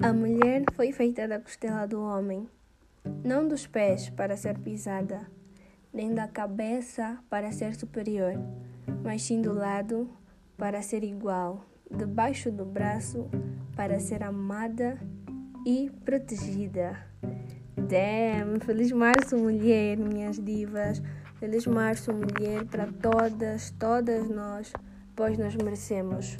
A 0.00 0.12
mulher 0.12 0.62
foi 0.74 0.92
feita 0.92 1.26
da 1.26 1.40
costela 1.40 1.84
do 1.84 2.00
homem, 2.00 2.48
não 3.24 3.48
dos 3.48 3.66
pés 3.66 4.08
para 4.08 4.36
ser 4.36 4.56
pisada, 4.56 5.26
nem 5.92 6.14
da 6.14 6.28
cabeça 6.28 7.18
para 7.28 7.50
ser 7.50 7.74
superior, 7.74 8.34
mas 9.02 9.22
sim 9.22 9.42
do 9.42 9.52
lado 9.52 10.08
para 10.56 10.82
ser 10.82 11.02
igual, 11.02 11.64
debaixo 11.90 12.52
do 12.52 12.64
braço 12.64 13.28
para 13.74 13.98
ser 13.98 14.22
amada 14.22 14.96
e 15.66 15.90
protegida. 16.04 16.96
Damn! 17.76 18.60
Feliz 18.60 18.92
Março, 18.92 19.36
mulher, 19.36 19.96
minhas 19.96 20.36
divas! 20.38 21.02
Feliz 21.40 21.66
Março, 21.66 22.12
mulher, 22.12 22.64
para 22.66 22.86
todas, 22.86 23.72
todas 23.72 24.28
nós, 24.28 24.72
pois 25.16 25.36
nós 25.36 25.56
merecemos 25.56 26.36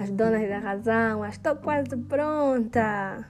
as 0.00 0.10
donas 0.10 0.48
da 0.48 0.58
razão, 0.58 1.26
estou 1.26 1.54
quase 1.56 1.94
pronta. 1.94 3.28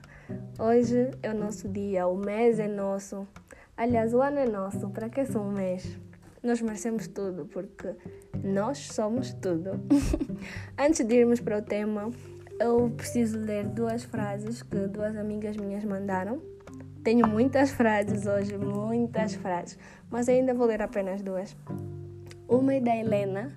Hoje 0.57 1.11
é 1.21 1.29
o 1.29 1.37
nosso 1.37 1.67
dia, 1.67 2.07
o 2.07 2.15
mês 2.15 2.59
é 2.59 2.67
nosso. 2.69 3.27
Aliás, 3.75 4.13
o 4.13 4.21
ano 4.21 4.39
é 4.39 4.45
nosso, 4.47 4.89
para 4.89 5.09
que 5.09 5.25
só 5.25 5.41
um 5.41 5.51
mês? 5.51 5.99
Nós 6.41 6.61
merecemos 6.61 7.09
tudo, 7.09 7.45
porque 7.45 7.93
nós 8.41 8.77
somos 8.77 9.33
tudo. 9.33 9.71
Antes 10.79 11.05
de 11.05 11.13
irmos 11.13 11.41
para 11.41 11.57
o 11.57 11.61
tema, 11.61 12.09
eu 12.57 12.89
preciso 12.95 13.37
ler 13.37 13.65
duas 13.65 14.05
frases 14.05 14.63
que 14.63 14.87
duas 14.87 15.17
amigas 15.17 15.57
minhas 15.57 15.83
mandaram. 15.83 16.41
Tenho 17.03 17.27
muitas 17.27 17.71
frases 17.71 18.25
hoje, 18.25 18.57
muitas 18.57 19.35
frases, 19.35 19.77
mas 20.09 20.29
ainda 20.29 20.53
vou 20.53 20.67
ler 20.67 20.81
apenas 20.81 21.21
duas. 21.21 21.53
Uma 22.47 22.75
é 22.75 22.79
da 22.79 22.95
Helena, 22.95 23.51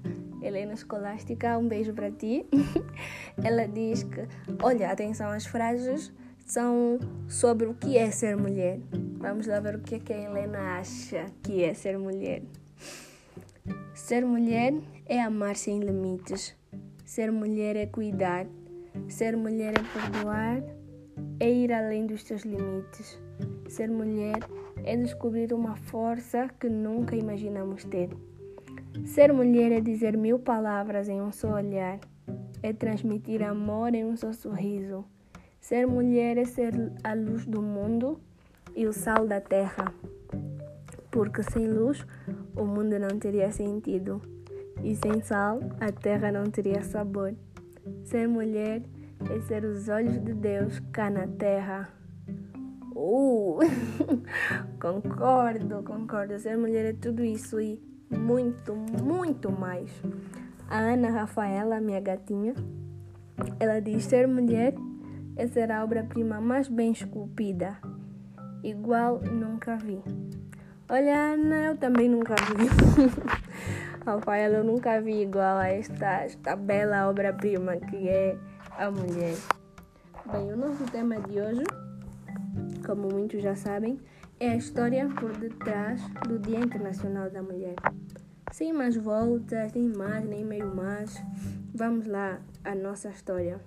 Helena 0.44 0.74
Escolástica, 0.74 1.56
um 1.56 1.66
beijo 1.66 1.94
para 1.94 2.10
ti. 2.10 2.46
Ela 3.42 3.66
diz 3.66 4.02
que, 4.02 4.28
olha, 4.62 4.90
atenção, 4.90 5.30
as 5.30 5.46
frases 5.46 6.12
são 6.44 6.98
sobre 7.26 7.66
o 7.66 7.74
que 7.74 7.96
é 7.96 8.10
ser 8.10 8.36
mulher. 8.36 8.78
Vamos 9.18 9.46
lá 9.46 9.58
ver 9.58 9.76
o 9.76 9.80
que, 9.80 9.94
é 9.94 9.98
que 9.98 10.12
a 10.12 10.18
Helena 10.18 10.78
acha 10.78 11.24
que 11.42 11.64
é 11.64 11.72
ser 11.72 11.98
mulher. 11.98 12.42
Ser 13.94 14.24
mulher 14.26 14.74
é 15.06 15.22
amar 15.22 15.56
sem 15.56 15.80
limites. 15.80 16.54
Ser 17.06 17.32
mulher 17.32 17.74
é 17.76 17.86
cuidar. 17.86 18.46
Ser 19.08 19.36
mulher 19.36 19.72
é 19.78 19.82
perdoar. 19.98 20.62
É 21.40 21.50
ir 21.50 21.72
além 21.72 22.06
dos 22.06 22.22
seus 22.22 22.42
limites. 22.42 23.18
Ser 23.66 23.88
mulher 23.88 24.40
é 24.84 24.94
descobrir 24.94 25.54
uma 25.54 25.74
força 25.74 26.50
que 26.60 26.68
nunca 26.68 27.16
imaginamos 27.16 27.84
ter. 27.84 28.10
Ser 29.02 29.32
mulher 29.32 29.72
é 29.72 29.80
dizer 29.80 30.16
mil 30.16 30.38
palavras 30.38 31.08
em 31.08 31.20
um 31.20 31.32
só 31.32 31.54
olhar, 31.54 31.98
é 32.62 32.72
transmitir 32.72 33.42
amor 33.42 33.92
em 33.92 34.04
um 34.04 34.16
só 34.16 34.32
sorriso. 34.32 35.04
Ser 35.60 35.86
mulher 35.86 36.38
é 36.38 36.44
ser 36.44 36.72
a 37.02 37.12
luz 37.12 37.44
do 37.44 37.60
mundo 37.60 38.20
e 38.74 38.86
o 38.86 38.92
sal 38.92 39.26
da 39.26 39.40
terra, 39.40 39.92
porque 41.10 41.42
sem 41.42 41.66
luz 41.66 42.06
o 42.56 42.64
mundo 42.64 42.98
não 42.98 43.18
teria 43.18 43.50
sentido 43.50 44.22
e 44.82 44.94
sem 44.94 45.20
sal 45.22 45.60
a 45.80 45.90
terra 45.90 46.30
não 46.30 46.44
teria 46.44 46.82
sabor. 46.82 47.34
Ser 48.04 48.28
mulher 48.28 48.82
é 49.28 49.40
ser 49.40 49.64
os 49.64 49.88
olhos 49.88 50.22
de 50.24 50.32
Deus 50.32 50.80
cá 50.92 51.10
na 51.10 51.26
terra. 51.26 51.88
Uh! 52.94 53.58
concordo, 54.80 55.82
concordo. 55.82 56.38
Ser 56.38 56.56
mulher 56.56 56.86
é 56.86 56.92
tudo 56.92 57.24
isso 57.24 57.60
e 57.60 57.93
muito, 58.14 58.74
muito 58.74 59.50
mais. 59.50 59.90
A 60.68 60.78
Ana 60.78 61.10
Rafaela, 61.10 61.80
minha 61.80 62.00
gatinha, 62.00 62.54
ela 63.60 63.80
diz: 63.80 64.04
ser 64.04 64.26
mulher 64.26 64.74
é 65.36 65.46
ser 65.46 65.70
a 65.70 65.84
obra-prima 65.84 66.40
mais 66.40 66.68
bem 66.68 66.92
esculpida. 66.92 67.76
Igual 68.62 69.20
nunca 69.20 69.76
vi. 69.76 70.00
Olha, 70.88 71.32
Ana, 71.32 71.66
eu 71.66 71.76
também 71.76 72.08
nunca 72.08 72.34
vi. 72.34 72.68
Rafaela, 74.06 74.58
eu 74.58 74.64
nunca 74.64 75.00
vi 75.00 75.22
igual 75.22 75.58
a 75.58 75.68
esta, 75.68 76.22
esta 76.22 76.56
bela 76.56 77.08
obra-prima 77.08 77.76
que 77.76 78.08
é 78.08 78.36
a 78.78 78.90
mulher. 78.90 79.36
Bem, 80.30 80.52
o 80.52 80.56
nosso 80.56 80.84
tema 80.84 81.20
de 81.20 81.40
hoje, 81.40 81.64
como 82.86 83.08
muitos 83.08 83.42
já 83.42 83.54
sabem, 83.54 83.98
é 84.40 84.50
a 84.50 84.56
história 84.56 85.08
por 85.08 85.36
detrás 85.36 86.00
do 86.26 86.38
Dia 86.38 86.58
Internacional 86.58 87.30
da 87.30 87.42
Mulher. 87.42 87.76
Sem 88.54 88.72
mais 88.72 88.96
voltas, 88.96 89.72
nem 89.72 89.88
mais, 89.88 90.24
nem 90.24 90.44
meio 90.44 90.72
mais, 90.72 91.20
vamos 91.74 92.06
lá 92.06 92.40
a 92.62 92.72
nossa 92.72 93.08
história. 93.08 93.60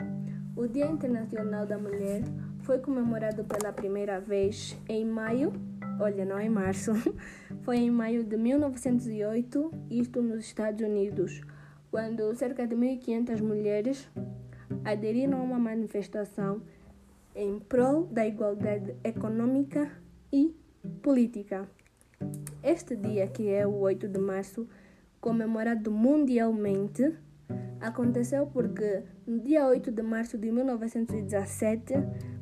O 0.55 0.65
Dia 0.65 0.85
Internacional 0.85 1.65
da 1.65 1.77
Mulher 1.77 2.21
foi 2.61 2.79
comemorado 2.79 3.43
pela 3.43 3.73
primeira 3.73 4.21
vez 4.21 4.77
em 4.87 5.03
maio, 5.03 5.51
olha, 5.99 6.23
não 6.23 6.39
em 6.39 6.47
março, 6.47 6.93
foi 7.63 7.79
em 7.79 7.91
maio 7.91 8.23
de 8.23 8.37
1908, 8.37 9.73
isto 9.89 10.21
nos 10.21 10.45
Estados 10.45 10.81
Unidos, 10.81 11.41
quando 11.91 12.33
cerca 12.35 12.65
de 12.65 12.73
1.500 12.73 13.41
mulheres 13.41 14.09
aderiram 14.85 15.41
a 15.41 15.43
uma 15.43 15.59
manifestação 15.59 16.61
em 17.35 17.59
prol 17.59 18.05
da 18.05 18.25
igualdade 18.25 18.95
econômica 19.03 19.91
e 20.31 20.55
política. 21.01 21.67
Este 22.67 22.97
dia, 22.97 23.27
que 23.27 23.47
é 23.47 23.65
o 23.65 23.79
8 23.79 24.09
de 24.09 24.19
março, 24.19 24.67
comemorado 25.21 25.89
mundialmente, 25.89 27.13
aconteceu 27.79 28.45
porque 28.47 29.03
no 29.25 29.39
dia 29.39 29.65
8 29.65 29.89
de 29.89 30.01
março 30.01 30.37
de 30.37 30.51
1917, 30.51 31.93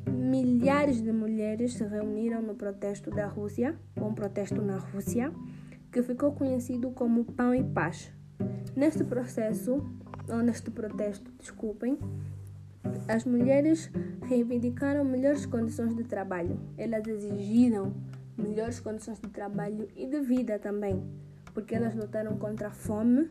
milhares 0.10 1.00
de 1.00 1.12
mulheres 1.12 1.74
se 1.74 1.84
reuniram 1.84 2.42
no 2.42 2.56
protesto 2.56 3.12
da 3.12 3.28
Rússia, 3.28 3.76
um 4.02 4.16
protesto 4.16 4.64
na 4.64 4.80
Rússia, 4.80 5.32
que 5.92 6.02
ficou 6.02 6.32
conhecido 6.32 6.90
como 6.90 7.24
Pão 7.24 7.54
e 7.54 7.64
Paz. 7.64 8.12
Neste 8.76 9.04
processo, 9.04 9.88
ou 10.28 10.38
neste 10.42 10.72
protesto, 10.72 11.32
desculpem, 11.40 12.00
as 13.08 13.26
mulheres 13.26 13.92
reivindicaram 14.24 15.06
melhores 15.06 15.46
condições 15.46 15.96
de 15.96 16.04
trabalho. 16.04 16.60
Elas 16.80 17.06
exigiram 17.08 17.94
melhores 18.38 18.80
condições 18.80 19.20
de 19.20 19.30
trabalho 19.30 19.88
e 19.96 20.08
de 20.08 20.22
vida 20.22 20.58
também, 20.60 21.04
porque 21.54 21.76
elas 21.76 21.94
lutaram 21.96 22.38
contra 22.38 22.70
a 22.70 22.72
fome 22.72 23.30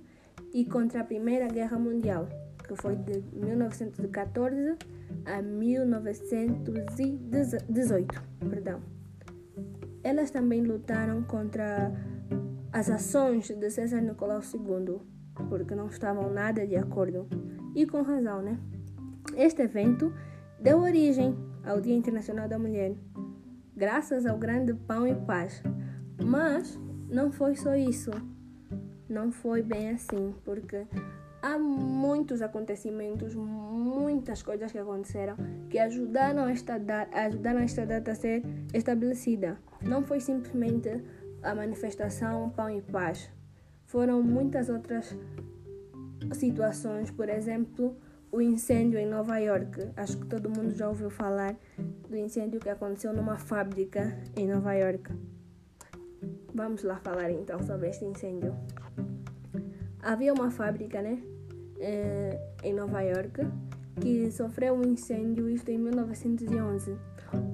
e 0.52 0.64
contra 0.64 1.00
a 1.00 1.04
Primeira 1.04 1.48
Guerra 1.48 1.78
Mundial, 1.78 2.28
que 2.66 2.74
foi 2.76 2.96
de 2.96 3.22
1914 3.32 4.76
a 5.24 5.40
1918. 5.42 8.22
Perdão. 8.48 8.80
Elas 10.02 10.30
também 10.30 10.62
lutaram 10.62 11.22
contra 11.22 11.92
as 12.72 12.88
ações 12.90 13.48
de 13.48 13.70
César 13.70 14.00
Nicolau 14.00 14.40
II, 14.40 15.00
porque 15.48 15.74
não 15.74 15.86
estavam 15.86 16.32
nada 16.32 16.66
de 16.66 16.76
acordo. 16.76 17.26
E 17.74 17.86
com 17.86 18.02
razão, 18.02 18.42
né? 18.42 18.58
Este 19.36 19.62
evento 19.62 20.12
deu 20.60 20.80
origem 20.80 21.34
ao 21.64 21.80
Dia 21.80 21.94
Internacional 21.94 22.48
da 22.48 22.58
Mulher, 22.58 22.96
graças 23.76 24.26
ao 24.26 24.38
grande 24.38 24.74
pão 24.74 25.06
e 25.06 25.14
paz. 25.14 25.62
Mas 26.22 26.78
não 27.08 27.30
foi 27.30 27.56
só 27.56 27.74
isso. 27.74 28.10
Não 29.08 29.30
foi 29.30 29.62
bem 29.62 29.90
assim, 29.90 30.34
porque 30.44 30.86
há 31.42 31.58
muitos 31.58 32.40
acontecimentos, 32.40 33.34
muitas 33.34 34.42
coisas 34.42 34.72
que 34.72 34.78
aconteceram 34.78 35.36
que 35.68 35.78
ajudaram 35.78 36.48
esta 36.48 36.78
data, 36.78 37.16
ajudaram 37.18 37.60
esta 37.60 37.84
data 37.84 38.12
a 38.12 38.14
ser 38.14 38.42
estabelecida. 38.72 39.58
Não 39.82 40.02
foi 40.02 40.20
simplesmente 40.20 41.04
a 41.42 41.54
manifestação 41.54 42.48
Pão 42.50 42.70
e 42.70 42.80
Paz. 42.80 43.30
Foram 43.84 44.22
muitas 44.22 44.70
outras 44.70 45.14
situações, 46.32 47.10
por 47.10 47.28
exemplo, 47.28 47.96
o 48.34 48.42
incêndio 48.42 48.98
em 48.98 49.06
Nova 49.06 49.38
York. 49.38 49.90
Acho 49.96 50.18
que 50.18 50.26
todo 50.26 50.50
mundo 50.50 50.74
já 50.74 50.88
ouviu 50.88 51.08
falar 51.08 51.54
do 52.10 52.16
incêndio 52.16 52.58
que 52.58 52.68
aconteceu 52.68 53.12
numa 53.12 53.38
fábrica 53.38 54.12
em 54.36 54.48
Nova 54.48 54.72
York. 54.74 55.12
Vamos 56.52 56.82
lá 56.82 56.96
falar 56.96 57.30
então 57.30 57.62
sobre 57.62 57.90
este 57.90 58.04
incêndio. 58.04 58.52
Havia 60.02 60.34
uma 60.34 60.50
fábrica, 60.50 61.00
né, 61.00 61.22
eh, 61.78 62.40
em 62.64 62.74
Nova 62.74 63.02
York, 63.02 63.40
que 64.00 64.28
sofreu 64.32 64.74
um 64.74 64.82
incêndio, 64.82 65.48
isto 65.48 65.70
em 65.70 65.78
1911, 65.78 66.96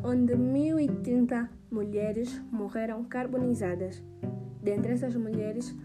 onde 0.02 0.34
1.030 0.34 1.46
mulheres 1.70 2.40
morreram 2.50 3.04
carbonizadas. 3.04 4.02
Dentre 4.62 4.92
essas 4.92 5.14
mulheres, 5.14 5.76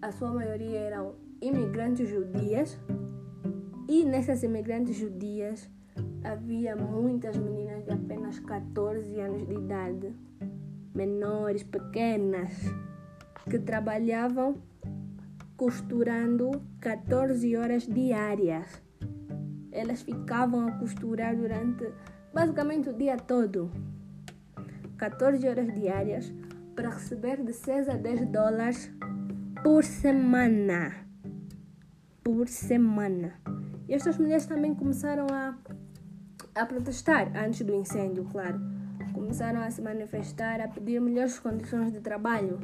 a 0.00 0.10
sua 0.10 0.32
maioria 0.32 0.78
eram 0.78 1.16
imigrantes 1.38 2.08
judias 2.08 2.78
e 3.88 4.04
nessas 4.04 4.42
imigrantes 4.42 4.96
judias 4.96 5.70
havia 6.22 6.76
muitas 6.76 7.38
meninas 7.38 7.84
de 7.86 7.92
apenas 7.92 8.38
14 8.38 9.18
anos 9.18 9.48
de 9.48 9.54
idade, 9.54 10.14
menores, 10.94 11.64
pequenas, 11.64 12.52
que 13.48 13.58
trabalhavam 13.58 14.56
costurando 15.56 16.50
14 16.80 17.56
horas 17.56 17.86
diárias. 17.86 18.82
Elas 19.72 20.02
ficavam 20.02 20.68
a 20.68 20.72
costurar 20.72 21.34
durante 21.34 21.90
basicamente 22.32 22.90
o 22.90 22.92
dia 22.92 23.16
todo. 23.16 23.70
14 24.98 25.48
horas 25.48 25.74
diárias 25.74 26.32
para 26.74 26.90
receber 26.90 27.42
de 27.42 27.54
6 27.54 27.88
a 27.88 27.96
10 27.96 28.26
dólares 28.30 28.92
por 29.62 29.82
semana. 29.82 31.06
Por 32.22 32.48
semana. 32.48 33.47
E 33.88 33.94
estas 33.94 34.18
mulheres 34.18 34.44
também 34.44 34.74
começaram 34.74 35.26
a, 35.32 35.56
a 36.54 36.66
protestar 36.66 37.32
antes 37.34 37.62
do 37.62 37.74
incêndio, 37.74 38.24
claro. 38.26 38.60
Começaram 39.14 39.62
a 39.62 39.70
se 39.70 39.80
manifestar, 39.80 40.60
a 40.60 40.68
pedir 40.68 41.00
melhores 41.00 41.38
condições 41.38 41.90
de 41.90 42.00
trabalho. 42.00 42.60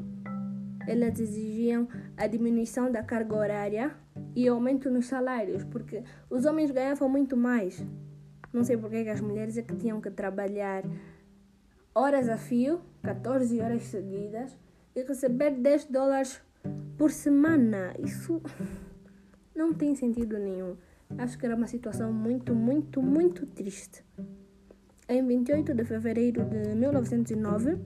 Elas 0.87 1.19
exigiam 1.19 1.88
a 2.15 2.26
diminuição 2.26 2.93
da 2.93 3.03
carga 3.03 3.37
horária 3.37 3.97
e 4.37 4.47
aumento 4.47 4.91
nos 4.91 5.06
salários, 5.06 5.65
porque 5.65 6.03
os 6.29 6.44
homens 6.44 6.71
ganhavam 6.71 7.09
muito 7.09 7.38
mais. 7.38 7.82
Não 8.53 8.62
sei 8.62 8.77
porque 8.77 9.03
que 9.03 9.11
as 9.11 9.20
mulheres 9.23 9.56
é 9.56 9.62
que 9.62 9.75
tinham 9.75 10.03
que 10.03 10.11
trabalhar 10.11 10.85
horas 11.94 12.29
a 12.29 12.37
fio, 12.37 12.82
14 13.03 13.61
horas 13.62 13.82
seguidas, 13.85 14.59
e 14.94 15.03
receber 15.03 15.53
10 15.53 15.87
dólares 15.87 16.43
por 16.99 17.11
semana. 17.11 17.94
Isso 17.99 18.43
não 19.56 19.73
tem 19.73 19.94
sentido 19.94 20.38
nenhum. 20.38 20.77
Acho 21.19 21.38
que 21.38 21.46
era 21.46 21.55
uma 21.55 21.66
situação 21.66 22.12
muito, 22.12 22.55
muito, 22.55 23.02
muito 23.02 23.46
triste. 23.46 24.05
Em 25.08 25.26
28 25.26 25.75
de 25.75 25.84
fevereiro 25.84 26.44
de 26.44 26.75
1909, 26.75 27.78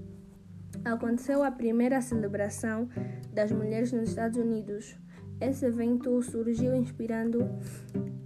aconteceu 0.84 1.42
a 1.42 1.50
primeira 1.50 2.00
celebração 2.00 2.88
das 3.32 3.52
mulheres 3.52 3.92
nos 3.92 4.10
Estados 4.10 4.38
Unidos. 4.38 4.96
Esse 5.40 5.66
evento 5.66 6.20
surgiu 6.22 6.74
inspirando, 6.74 7.42
uh, 7.42 8.18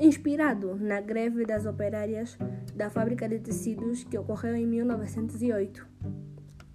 inspirado 0.00 0.76
na 0.76 1.00
greve 1.00 1.44
das 1.44 1.66
operárias 1.66 2.38
da 2.74 2.90
fábrica 2.90 3.28
de 3.28 3.38
tecidos 3.38 4.02
que 4.04 4.18
ocorreu 4.18 4.56
em 4.56 4.66
1908, 4.66 5.86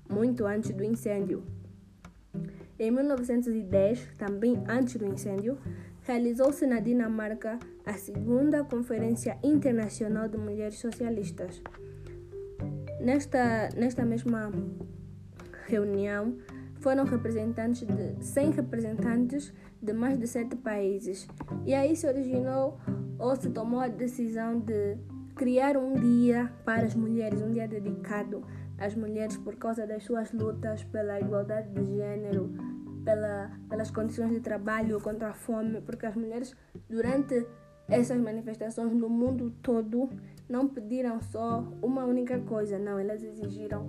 muito 0.09 0.45
antes 0.45 0.71
do 0.71 0.83
incêndio. 0.83 1.43
Em 2.77 2.91
1910, 2.91 4.15
também 4.17 4.63
antes 4.65 4.95
do 4.95 5.05
incêndio, 5.05 5.57
realizou-se 6.03 6.65
na 6.65 6.79
Dinamarca 6.79 7.59
a 7.85 7.93
segunda 7.93 8.63
Conferência 8.63 9.37
Internacional 9.43 10.27
de 10.27 10.37
Mulheres 10.37 10.79
Socialistas. 10.79 11.61
Nesta, 12.99 13.69
nesta 13.75 14.03
mesma 14.03 14.51
reunião, 15.67 16.37
foram 16.79 17.05
representantes 17.05 17.85
de 17.85 18.23
100 18.23 18.51
representantes 18.51 19.53
de 19.81 19.93
mais 19.93 20.17
de 20.17 20.27
sete 20.27 20.55
países. 20.55 21.27
E 21.65 21.73
aí 21.73 21.95
se 21.95 22.07
originou 22.07 22.79
ou 23.17 23.35
se 23.35 23.49
tomou 23.49 23.79
a 23.79 23.87
decisão 23.87 24.59
de 24.59 24.97
criar 25.35 25.77
um 25.77 25.93
dia 25.93 26.51
para 26.65 26.85
as 26.85 26.95
mulheres, 26.95 27.41
um 27.41 27.51
dia 27.51 27.67
dedicado 27.67 28.43
às 28.77 28.95
mulheres 28.95 29.37
por 29.37 29.55
causa 29.55 29.85
das 29.85 30.03
suas 30.03 30.31
lutas 30.31 30.83
pela 30.83 31.19
igualdade 31.19 31.69
de 31.69 31.85
gênero, 31.95 32.51
pela, 33.09 33.49
pelas 33.67 33.89
condições 33.89 34.29
de 34.29 34.39
trabalho, 34.39 35.01
contra 35.01 35.29
a 35.29 35.33
fome, 35.33 35.81
porque 35.81 36.05
as 36.05 36.15
mulheres, 36.15 36.55
durante 36.87 37.43
essas 37.87 38.19
manifestações 38.19 38.93
no 38.93 39.09
mundo 39.09 39.51
todo, 39.63 40.09
não 40.47 40.67
pediram 40.67 41.19
só 41.19 41.67
uma 41.81 42.05
única 42.05 42.39
coisa, 42.39 42.77
não, 42.77 42.99
elas 42.99 43.23
exigiram 43.23 43.87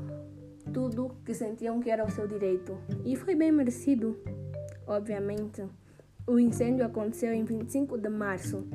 tudo 0.73 1.15
que 1.23 1.35
sentiam 1.35 1.81
que 1.81 1.91
era 1.91 2.03
o 2.03 2.11
seu 2.11 2.27
direito. 2.27 2.79
E 3.05 3.15
foi 3.15 3.35
bem 3.35 3.53
merecido, 3.53 4.19
obviamente. 4.87 5.67
O 6.27 6.39
incêndio 6.39 6.87
aconteceu 6.87 7.35
em 7.35 7.45
25 7.45 7.99
de 7.99 8.09
março, 8.09 8.67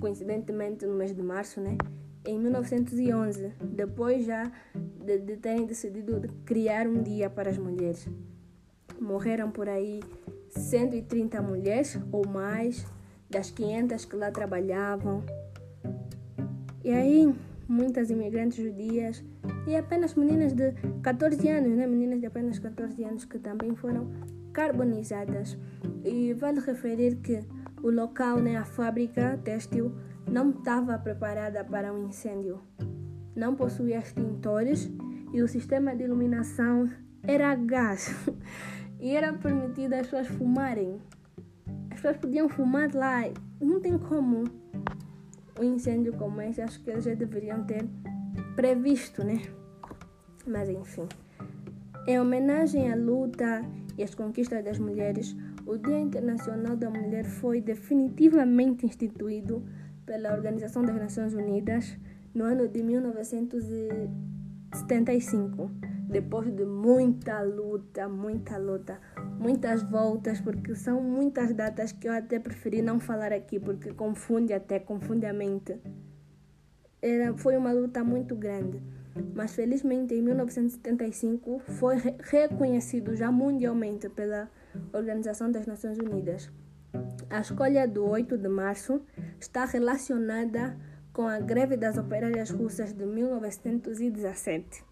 coincidentemente 0.00 0.86
no 0.86 0.94
mês 0.94 1.14
de 1.14 1.22
março, 1.22 1.60
né? 1.60 1.78
Em 2.26 2.36
1911, 2.40 3.52
depois 3.62 4.24
já 4.24 4.50
de, 4.74 5.18
de 5.18 5.36
terem 5.36 5.66
decidido 5.66 6.20
criar 6.44 6.88
um 6.88 7.00
dia 7.00 7.30
para 7.30 7.50
as 7.50 7.58
mulheres. 7.58 8.08
Morreram 9.00 9.50
por 9.50 9.68
aí 9.68 10.00
130 10.48 11.42
mulheres 11.42 11.98
ou 12.12 12.26
mais, 12.26 12.86
das 13.28 13.50
500 13.50 14.04
que 14.04 14.16
lá 14.16 14.30
trabalhavam. 14.30 15.22
E 16.84 16.90
aí, 16.90 17.34
muitas 17.68 18.10
imigrantes 18.10 18.62
judias 18.62 19.24
e 19.66 19.74
apenas 19.74 20.14
meninas 20.14 20.52
de 20.52 20.72
14 21.02 21.48
anos, 21.48 21.76
né? 21.76 21.86
Meninas 21.86 22.20
de 22.20 22.26
apenas 22.26 22.58
14 22.58 23.02
anos 23.04 23.24
que 23.24 23.38
também 23.38 23.74
foram 23.74 24.08
carbonizadas. 24.52 25.58
E 26.04 26.32
vale 26.34 26.60
referir 26.60 27.16
que 27.16 27.42
o 27.82 27.90
local, 27.90 28.38
né, 28.38 28.56
a 28.56 28.64
fábrica 28.64 29.38
têxtil, 29.42 29.92
não 30.30 30.50
estava 30.50 30.98
preparada 30.98 31.64
para 31.64 31.92
um 31.92 32.08
incêndio. 32.08 32.60
Não 33.34 33.54
possuía 33.54 33.98
extintores 33.98 34.90
e 35.32 35.42
o 35.42 35.48
sistema 35.48 35.94
de 35.94 36.04
iluminação 36.04 36.88
era 37.22 37.50
a 37.50 37.54
gás. 37.54 38.14
e 39.04 39.14
era 39.14 39.32
permitido 39.34 39.92
as 39.92 40.06
pessoas 40.06 40.26
fumarem. 40.28 40.98
As 41.90 41.96
pessoas 41.96 42.16
podiam 42.16 42.48
fumar 42.48 42.90
lá. 42.94 43.24
Não 43.60 43.78
tem 43.78 43.98
como 43.98 44.44
um 45.60 45.62
incêndio 45.62 46.14
como 46.14 46.40
esse. 46.40 46.62
Acho 46.62 46.82
que 46.82 46.88
eles 46.88 47.04
já 47.04 47.12
deveriam 47.12 47.62
ter 47.64 47.86
previsto, 48.56 49.22
né? 49.22 49.42
Mas 50.46 50.70
enfim. 50.70 51.06
Em 52.06 52.18
homenagem 52.18 52.90
à 52.90 52.96
luta 52.96 53.62
e 53.98 54.02
às 54.02 54.14
conquistas 54.14 54.64
das 54.64 54.78
mulheres, 54.78 55.36
o 55.66 55.76
Dia 55.76 56.00
Internacional 56.00 56.74
da 56.74 56.88
Mulher 56.88 57.26
foi 57.26 57.60
definitivamente 57.60 58.86
instituído 58.86 59.62
pela 60.06 60.32
Organização 60.32 60.82
das 60.82 60.96
Nações 60.96 61.34
Unidas 61.34 61.94
no 62.34 62.44
ano 62.44 62.66
de 62.68 62.82
1975, 62.82 65.70
depois 66.14 66.48
de 66.48 66.64
muita 66.64 67.42
luta, 67.42 68.08
muita 68.08 68.56
luta, 68.56 69.00
muitas 69.36 69.82
voltas, 69.82 70.40
porque 70.40 70.72
são 70.76 71.02
muitas 71.02 71.52
datas 71.52 71.90
que 71.90 72.06
eu 72.06 72.12
até 72.12 72.38
preferi 72.38 72.80
não 72.82 73.00
falar 73.00 73.32
aqui, 73.32 73.58
porque 73.58 73.92
confunde 73.92 74.52
até, 74.52 74.78
confunde 74.78 75.26
a 75.26 75.32
mente. 75.32 75.76
Era, 77.02 77.36
foi 77.36 77.56
uma 77.56 77.72
luta 77.72 78.04
muito 78.04 78.36
grande 78.36 78.80
mas 79.32 79.54
felizmente 79.54 80.12
em 80.12 80.22
1975 80.22 81.60
foi 81.60 81.96
reconhecido 82.18 83.14
já 83.14 83.30
mundialmente 83.30 84.08
pela 84.08 84.50
Organização 84.92 85.52
das 85.52 85.66
Nações 85.66 85.98
Unidas. 85.98 86.50
A 87.30 87.40
escolha 87.40 87.86
do 87.86 88.04
8 88.04 88.36
de 88.36 88.48
março 88.48 89.00
está 89.38 89.64
relacionada 89.64 90.76
com 91.12 91.28
a 91.28 91.38
greve 91.38 91.76
das 91.76 91.96
operárias 91.96 92.50
russas 92.50 92.92
de 92.92 93.06
1917. 93.06 94.84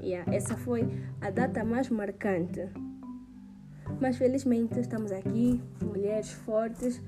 Yeah, 0.00 0.30
essa 0.34 0.56
foi 0.56 0.86
a 1.20 1.30
data 1.30 1.64
mais 1.64 1.88
marcante. 1.88 2.68
Mas 4.00 4.16
felizmente 4.16 4.78
estamos 4.80 5.12
aqui, 5.12 5.60
mulheres 5.82 6.32
fortes, 6.32 7.02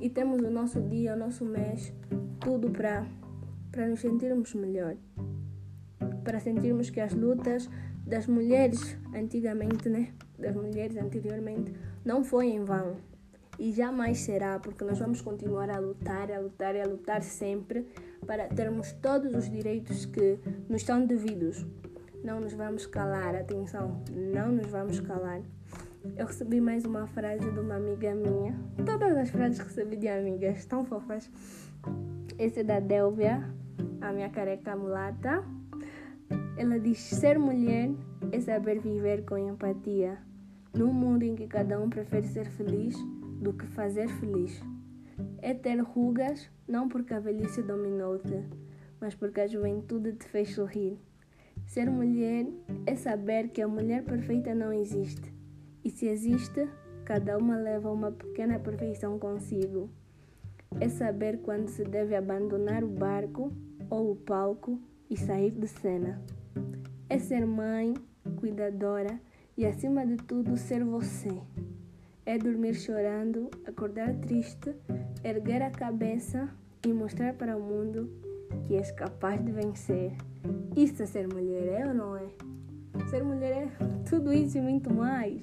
e 0.00 0.08
temos 0.08 0.40
o 0.42 0.50
nosso 0.50 0.80
dia, 0.82 1.14
o 1.14 1.18
nosso 1.18 1.44
mês, 1.44 1.92
tudo 2.40 2.70
para 2.70 3.06
nos 3.88 4.00
sentirmos 4.00 4.54
melhor 4.54 4.96
para 6.28 6.40
sentirmos 6.40 6.90
que 6.90 7.00
as 7.00 7.14
lutas 7.14 7.70
das 8.06 8.26
mulheres 8.26 8.98
antigamente, 9.14 9.88
né, 9.88 10.12
das 10.38 10.54
mulheres 10.54 10.98
anteriormente, 10.98 11.72
não 12.04 12.22
foi 12.22 12.48
em 12.48 12.64
vão 12.64 12.96
e 13.58 13.72
jamais 13.72 14.18
será, 14.18 14.58
porque 14.58 14.84
nós 14.84 14.98
vamos 14.98 15.22
continuar 15.22 15.70
a 15.70 15.78
lutar, 15.78 16.30
a 16.30 16.38
lutar 16.38 16.76
e 16.76 16.82
a 16.82 16.86
lutar 16.86 17.22
sempre 17.22 17.86
para 18.26 18.46
termos 18.46 18.92
todos 18.92 19.34
os 19.34 19.50
direitos 19.50 20.04
que 20.04 20.38
nos 20.68 20.82
são 20.82 21.06
devidos. 21.06 21.66
Não 22.22 22.40
nos 22.40 22.52
vamos 22.52 22.86
calar, 22.86 23.34
atenção, 23.34 24.02
não 24.10 24.50
nos 24.50 24.66
vamos 24.66 25.00
calar. 25.00 25.40
Eu 26.16 26.26
recebi 26.26 26.60
mais 26.60 26.84
uma 26.84 27.06
frase 27.06 27.50
de 27.50 27.58
uma 27.58 27.76
amiga 27.76 28.14
minha. 28.14 28.58
Todas 28.84 29.16
as 29.16 29.30
frases 29.30 29.58
que 29.58 29.68
recebi 29.68 29.96
de 29.96 30.08
amigas, 30.08 30.64
tão 30.66 30.84
fofas. 30.84 31.30
Esse 32.38 32.60
é 32.60 32.64
da 32.64 32.80
Delvia, 32.80 33.48
a 34.00 34.12
minha 34.12 34.28
careca 34.30 34.76
mulata. 34.76 35.44
Ela 36.56 36.78
diz: 36.80 36.98
ser 36.98 37.38
mulher 37.38 37.90
é 38.32 38.40
saber 38.40 38.80
viver 38.80 39.24
com 39.24 39.38
empatia, 39.38 40.18
num 40.74 40.92
mundo 40.92 41.22
em 41.22 41.36
que 41.36 41.46
cada 41.46 41.78
um 41.80 41.88
prefere 41.88 42.26
ser 42.26 42.46
feliz 42.46 42.96
do 43.40 43.52
que 43.52 43.66
fazer 43.66 44.08
feliz. 44.08 44.60
É 45.40 45.54
ter 45.54 45.80
rugas 45.80 46.50
não 46.66 46.88
porque 46.88 47.14
a 47.14 47.20
velhice 47.20 47.62
dominou-te, 47.62 48.44
mas 49.00 49.14
porque 49.14 49.40
a 49.40 49.46
juventude 49.46 50.12
te 50.12 50.26
fez 50.26 50.54
sorrir. 50.54 50.98
Ser 51.68 51.90
mulher 51.90 52.46
é 52.86 52.96
saber 52.96 53.50
que 53.50 53.60
a 53.60 53.68
mulher 53.68 54.02
perfeita 54.02 54.54
não 54.54 54.72
existe, 54.72 55.30
e 55.84 55.90
se 55.90 56.06
existe, 56.06 56.66
cada 57.04 57.36
uma 57.36 57.58
leva 57.58 57.92
uma 57.92 58.10
pequena 58.10 58.58
perfeição 58.58 59.18
consigo. 59.18 59.90
É 60.80 60.88
saber 60.88 61.42
quando 61.42 61.68
se 61.68 61.84
deve 61.84 62.16
abandonar 62.16 62.82
o 62.82 62.88
barco 62.88 63.52
ou 63.90 64.12
o 64.12 64.16
palco 64.16 64.80
e 65.10 65.16
sair 65.18 65.50
de 65.50 65.68
cena. 65.68 66.18
É 67.06 67.18
ser 67.18 67.44
mãe, 67.44 67.92
cuidadora 68.40 69.20
e, 69.54 69.66
acima 69.66 70.06
de 70.06 70.16
tudo, 70.16 70.56
ser 70.56 70.82
você. 70.82 71.38
É 72.24 72.38
dormir 72.38 72.76
chorando, 72.76 73.50
acordar 73.66 74.14
triste, 74.14 74.74
erguer 75.22 75.60
a 75.60 75.70
cabeça 75.70 76.48
e 76.86 76.94
mostrar 76.94 77.34
para 77.34 77.58
o 77.58 77.60
mundo 77.60 78.27
que 78.66 78.76
és 78.76 78.90
capaz 78.92 79.44
de 79.44 79.52
vencer. 79.52 80.12
Isso 80.76 81.02
é 81.02 81.06
ser 81.06 81.26
mulher, 81.32 81.80
é 81.80 81.86
ou 81.86 81.94
não 81.94 82.16
é? 82.16 82.28
Ser 83.10 83.22
mulher 83.24 83.52
é 83.52 83.68
tudo 84.08 84.32
isso 84.32 84.58
e 84.58 84.60
muito 84.60 84.92
mais. 84.92 85.42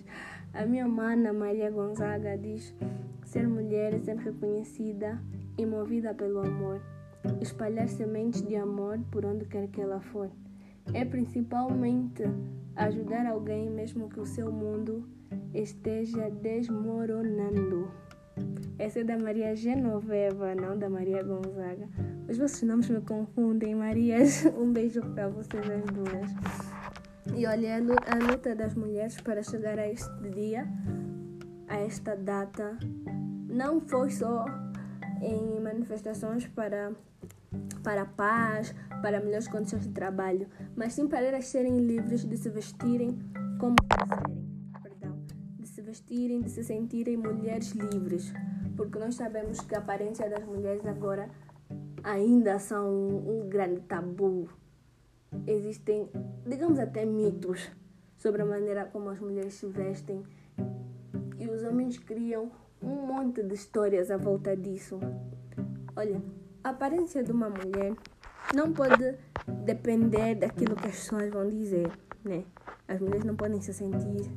A 0.54 0.66
minha 0.66 0.88
mana 0.88 1.34
Maria 1.34 1.70
Gonzaga 1.70 2.38
diz: 2.38 2.74
ser 3.26 3.48
mulher 3.48 3.94
é 3.94 4.00
ser 4.00 4.18
reconhecida 4.18 5.22
e 5.58 5.66
movida 5.66 6.14
pelo 6.14 6.40
amor, 6.40 6.82
espalhar 7.42 7.88
sementes 7.88 8.42
de 8.42 8.56
amor 8.56 9.00
por 9.12 9.26
onde 9.26 9.46
quer 9.46 9.68
que 9.68 9.82
ela 9.82 10.00
for. 10.00 10.30
É 10.94 11.04
principalmente 11.04 12.24
ajudar 12.76 13.26
alguém 13.26 13.70
mesmo 13.70 14.10
que 14.10 14.20
o 14.20 14.26
seu 14.26 14.52
mundo 14.52 15.08
esteja 15.54 16.30
desmoronando. 16.30 18.05
Essa 18.78 19.00
é 19.00 19.04
da 19.04 19.18
Maria 19.18 19.56
Genoveva, 19.56 20.54
não 20.54 20.78
da 20.78 20.90
Maria 20.90 21.24
Gonzaga. 21.24 21.88
Os 22.30 22.38
vossos 22.38 22.62
nomes 22.64 22.90
me 22.90 23.02
confundem, 23.02 23.76
Marias. 23.76 24.46
Um 24.58 24.72
beijo 24.72 25.02
para 25.02 25.30
vocês 25.30 25.64
as 25.70 25.86
duas. 25.86 26.32
E 27.36 27.46
olha, 27.46 27.78
a 27.78 28.32
luta 28.32 28.54
das 28.56 28.76
mulheres 28.76 29.20
para 29.22 29.42
chegar 29.42 29.80
a 29.80 29.88
este 29.88 30.30
dia, 30.30 30.68
a 31.68 31.78
esta 31.78 32.16
data, 32.16 32.78
não 33.50 33.82
foi 33.82 34.12
só 34.12 34.46
em 35.22 35.60
manifestações 35.60 36.46
para, 36.48 36.92
para 37.84 38.04
a 38.04 38.06
paz, 38.06 38.76
para 39.02 39.20
melhores 39.20 39.48
condições 39.48 39.84
de 39.84 39.90
trabalho, 39.90 40.48
mas 40.76 40.94
sim 40.94 41.08
para 41.08 41.26
elas 41.26 41.46
serem 41.46 41.80
livres 41.80 42.26
de 42.26 42.38
se 42.38 42.50
vestirem 42.50 43.18
como 43.60 43.76
quiserem, 43.76 44.45
vestirem, 45.96 46.42
de 46.42 46.50
se 46.50 46.64
sentirem 46.64 47.16
mulheres 47.16 47.72
livres, 47.72 48.34
porque 48.76 49.00
nós 49.00 49.16
sabemos 49.16 49.62
que 49.62 49.74
a 49.76 49.80
aparência 49.80 50.30
das 50.30 50.44
mulheres 50.44 50.86
agora 50.86 51.30
ainda 52.04 52.60
são 52.60 52.90
um 52.92 53.48
grande 53.48 53.80
tabu. 53.82 54.50
Existem, 55.48 56.10
digamos 56.46 56.80
até 56.80 57.06
mitos 57.06 57.72
sobre 58.18 58.42
a 58.42 58.46
maneira 58.46 58.86
como 58.86 59.10
as 59.10 59.20
mulheres 59.20 59.54
se 59.54 59.68
vestem 59.68 60.22
e 61.40 61.48
os 61.48 61.64
homens 61.64 61.98
criam 61.98 62.52
um 62.82 63.08
monte 63.08 63.42
de 63.42 63.54
histórias 63.54 64.12
à 64.12 64.18
volta 64.18 64.56
disso. 64.56 65.00
Olha, 65.96 66.22
a 66.62 66.70
aparência 66.70 67.24
de 67.24 67.32
uma 67.32 67.50
mulher 67.50 67.94
não 68.54 68.74
pode 68.74 69.16
depender 69.64 70.36
daquilo 70.36 70.76
que 70.76 70.88
as 70.88 70.96
pessoas 70.96 71.32
vão 71.32 71.48
dizer, 71.48 71.90
né? 72.24 72.44
As 72.88 73.00
mulheres 73.00 73.24
não 73.24 73.36
podem 73.36 73.62
se 73.62 73.74
sentir 73.74 74.30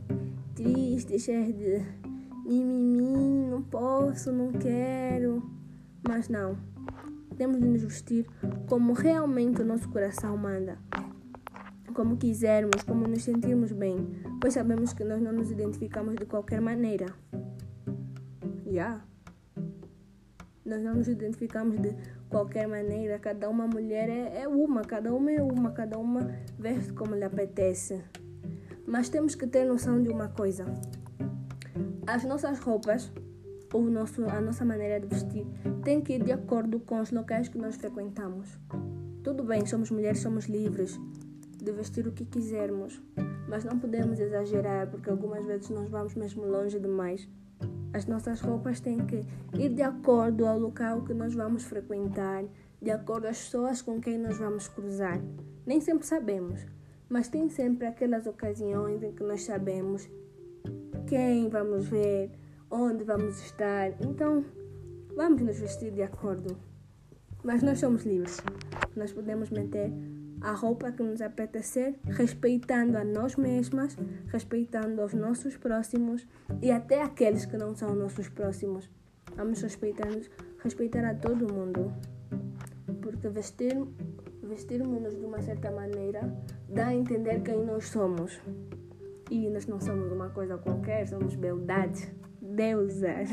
tristes, 0.59 1.23
cheias 1.23 1.55
de 1.55 1.81
mimimi, 2.45 3.47
não 3.49 3.63
posso, 3.63 4.33
não 4.33 4.51
quero. 4.51 5.41
Mas 6.07 6.29
não, 6.29 6.59
temos 7.37 7.61
de 7.61 7.67
nos 7.67 7.85
vestir 7.85 8.27
como 8.69 8.93
realmente 8.93 9.63
o 9.63 9.65
nosso 9.65 9.89
coração 9.89 10.37
manda. 10.37 10.77
Como 11.95 12.17
quisermos, 12.17 12.83
como 12.83 13.07
nos 13.07 13.23
sentirmos 13.23 13.71
bem, 13.71 14.09
pois 14.41 14.55
sabemos 14.55 14.93
que 14.93 15.05
nós 15.05 15.23
não 15.23 15.33
nos 15.33 15.51
identificamos 15.53 16.17
de 16.17 16.27
qualquer 16.27 16.61
maneira. 16.61 17.07
Yeah. 18.67 19.05
Nós 20.65 20.83
não 20.83 20.97
nos 20.97 21.07
identificamos 21.07 21.81
de 21.81 21.95
qualquer 22.29 22.67
maneira. 22.67 23.19
Cada 23.21 23.49
uma 23.49 23.67
mulher 23.67 24.09
é, 24.09 24.43
é 24.43 24.49
uma, 24.49 24.83
cada 24.83 25.15
uma 25.15 25.31
é 25.31 25.41
uma, 25.41 25.71
cada 25.71 25.99
uma 25.99 26.29
veste 26.59 26.93
como 26.93 27.15
lhe 27.15 27.25
apetece. 27.25 28.03
Mas 28.89 29.09
temos 29.09 29.35
que 29.35 29.47
ter 29.47 29.65
noção 29.65 30.03
de 30.03 30.09
uma 30.09 30.29
coisa: 30.29 30.65
as 32.07 32.25
nossas 32.25 32.59
roupas, 32.59 33.13
ou 33.73 33.83
nosso, 33.85 34.25
a 34.25 34.41
nossa 34.41 34.65
maneira 34.65 34.99
de 34.99 35.07
vestir, 35.07 35.47
tem 35.85 36.01
que 36.01 36.15
ir 36.15 36.23
de 36.25 36.33
acordo 36.33 36.81
com 36.81 37.01
os 37.01 37.13
locais 37.13 37.49
que 37.49 37.59
nós 37.59 37.77
frequentamos. 37.77 38.59
Tudo 39.23 39.45
bem, 39.45 39.67
somos 39.67 39.91
mulheres, 39.91 40.21
somos 40.21 40.47
livres 40.47 40.99
de 41.63 41.73
vestir 41.73 42.07
o 42.07 42.13
que 42.13 42.25
quisermos, 42.25 43.03
mas 43.49 43.65
não 43.65 43.79
podemos 43.79 44.19
exagerar 44.19 44.89
porque 44.89 45.11
algumas 45.11 45.45
vezes 45.45 45.69
nós 45.69 45.91
vamos 45.91 46.15
mesmo 46.15 46.47
longe 46.47 46.81
demais 46.81 47.29
as 47.93 48.07
nossas 48.07 48.41
roupas 48.41 48.81
têm 48.81 48.99
que 49.07 49.25
ir 49.55 49.71
de 49.71 49.83
acordo 49.83 50.47
ao 50.47 50.59
local 50.59 51.03
que 51.03 51.15
nós 51.15 51.35
vamos 51.35 51.65
frequentar, 51.65 52.45
de 52.81 52.91
acordo 52.91 53.27
às 53.27 53.39
pessoas 53.39 53.81
com 53.81 54.01
quem 54.01 54.19
nós 54.19 54.39
vamos 54.39 54.69
cruzar. 54.69 55.21
Nem 55.67 55.81
sempre 55.81 56.07
sabemos, 56.07 56.67
mas 57.09 57.29
tem 57.29 57.49
sempre 57.49 57.87
aquelas 57.87 58.27
ocasiões 58.27 59.03
em 59.03 59.13
que 59.13 59.23
nós 59.23 59.43
sabemos 59.43 60.09
quem 61.07 61.49
vamos 61.49 61.87
ver, 61.87 62.31
onde 62.71 63.03
vamos 63.03 63.41
estar. 63.41 63.91
Então, 64.01 64.45
vamos 65.17 65.41
nos 65.41 65.59
vestir 65.59 65.91
de 65.91 66.03
acordo. 66.03 66.57
Mas 67.43 67.63
nós 67.63 67.79
somos 67.79 68.05
livres. 68.05 68.39
Nós 68.95 69.13
podemos 69.13 69.51
meter 69.51 69.91
a 70.41 70.53
roupa 70.53 70.93
que 70.93 71.03
nos 71.03 71.21
apetecer, 71.21 71.99
respeitando 72.05 72.99
a 72.99 73.05
nós 73.05 73.37
mesmas, 73.37 73.97
respeitando 74.27 75.03
os 75.03 75.15
nossos 75.15 75.57
próximos 75.57 76.27
e 76.63 76.71
até 76.71 77.03
aqueles 77.03 77.47
que 77.47 77.57
não 77.57 77.75
são 77.75 77.95
nossos 77.95 78.29
próximos. 78.29 78.91
Vamos 79.35 79.63
respeitar, 79.63 80.09
respeitar 80.63 81.05
a 81.05 81.15
todo 81.15 81.53
mundo. 81.53 81.93
Porque 83.01 83.29
vestir, 83.29 83.77
vestirmos-nos 84.43 85.17
de 85.17 85.25
uma 85.25 85.41
certa 85.41 85.71
maneira 85.71 86.21
dá 86.69 86.89
a 86.89 86.95
entender 86.95 87.41
quem 87.43 87.65
nós 87.65 87.89
somos. 87.89 88.41
E 89.31 89.49
nós 89.51 89.67
não 89.67 89.81
somos 89.81 90.11
uma 90.11 90.31
coisa 90.31 90.57
qualquer, 90.59 91.07
somos 91.07 91.35
beldade, 91.35 92.13
deusas. 92.41 93.31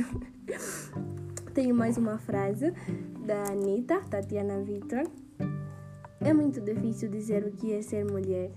Tenho 1.54 1.74
mais 1.74 1.98
uma 1.98 2.18
frase 2.18 2.74
da 3.26 3.44
Anitta, 3.44 4.02
Tatiana 4.10 4.62
Victor 4.62 5.10
é 6.26 6.34
muito 6.34 6.60
difícil 6.60 7.08
dizer 7.08 7.46
o 7.46 7.52
que 7.52 7.72
é 7.72 7.84
ser 7.84 8.04
mulher. 8.04 8.52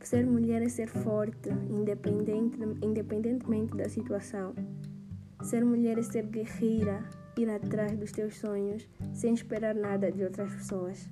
Ser 0.00 0.24
mulher 0.24 0.62
é 0.62 0.68
ser 0.68 0.86
forte, 0.86 1.48
independente, 1.68 2.56
independentemente 2.80 3.76
da 3.76 3.88
situação. 3.88 4.54
Ser 5.42 5.64
mulher 5.64 5.98
é 5.98 6.02
ser 6.02 6.26
guerreira, 6.26 7.02
ir 7.36 7.50
atrás 7.50 7.98
dos 7.98 8.12
teus 8.12 8.36
sonhos 8.36 8.88
sem 9.12 9.34
esperar 9.34 9.74
nada 9.74 10.12
de 10.12 10.22
outras 10.22 10.54
pessoas. 10.54 11.10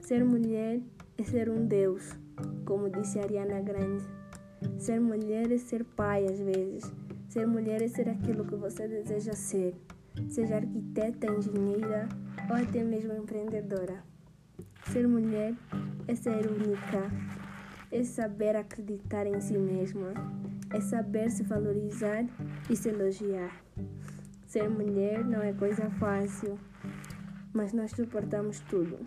Ser 0.00 0.24
mulher 0.24 0.80
é 1.16 1.22
ser 1.22 1.48
um 1.48 1.66
Deus, 1.66 2.16
como 2.64 2.90
disse 2.90 3.18
Ariana 3.18 3.60
Grande. 3.60 4.04
Ser 4.78 5.00
mulher 5.00 5.50
é 5.52 5.58
ser 5.58 5.84
pai 5.84 6.24
às 6.26 6.40
vezes. 6.40 6.92
Ser 7.28 7.46
mulher 7.46 7.82
é 7.82 7.88
ser 7.88 8.08
aquilo 8.08 8.44
que 8.44 8.56
você 8.56 8.88
deseja 8.88 9.32
ser, 9.32 9.74
seja 10.28 10.56
arquiteta, 10.56 11.26
engenheira 11.26 12.08
ou 12.48 12.56
até 12.56 12.82
mesmo 12.82 13.12
empreendedora. 13.12 14.02
Ser 14.90 15.06
mulher 15.08 15.54
é 16.06 16.14
ser 16.14 16.46
única, 16.50 17.10
é 17.90 18.02
saber 18.02 18.56
acreditar 18.56 19.26
em 19.26 19.40
si 19.40 19.56
mesma, 19.56 20.12
é 20.72 20.80
saber 20.80 21.30
se 21.30 21.42
valorizar 21.42 22.24
e 22.68 22.76
se 22.76 22.88
elogiar. 22.88 23.62
Ser 24.46 24.68
mulher 24.68 25.24
não 25.24 25.42
é 25.42 25.52
coisa 25.52 25.90
fácil, 25.90 26.58
mas 27.52 27.72
nós 27.72 27.90
suportamos 27.92 28.60
tudo. 28.60 28.98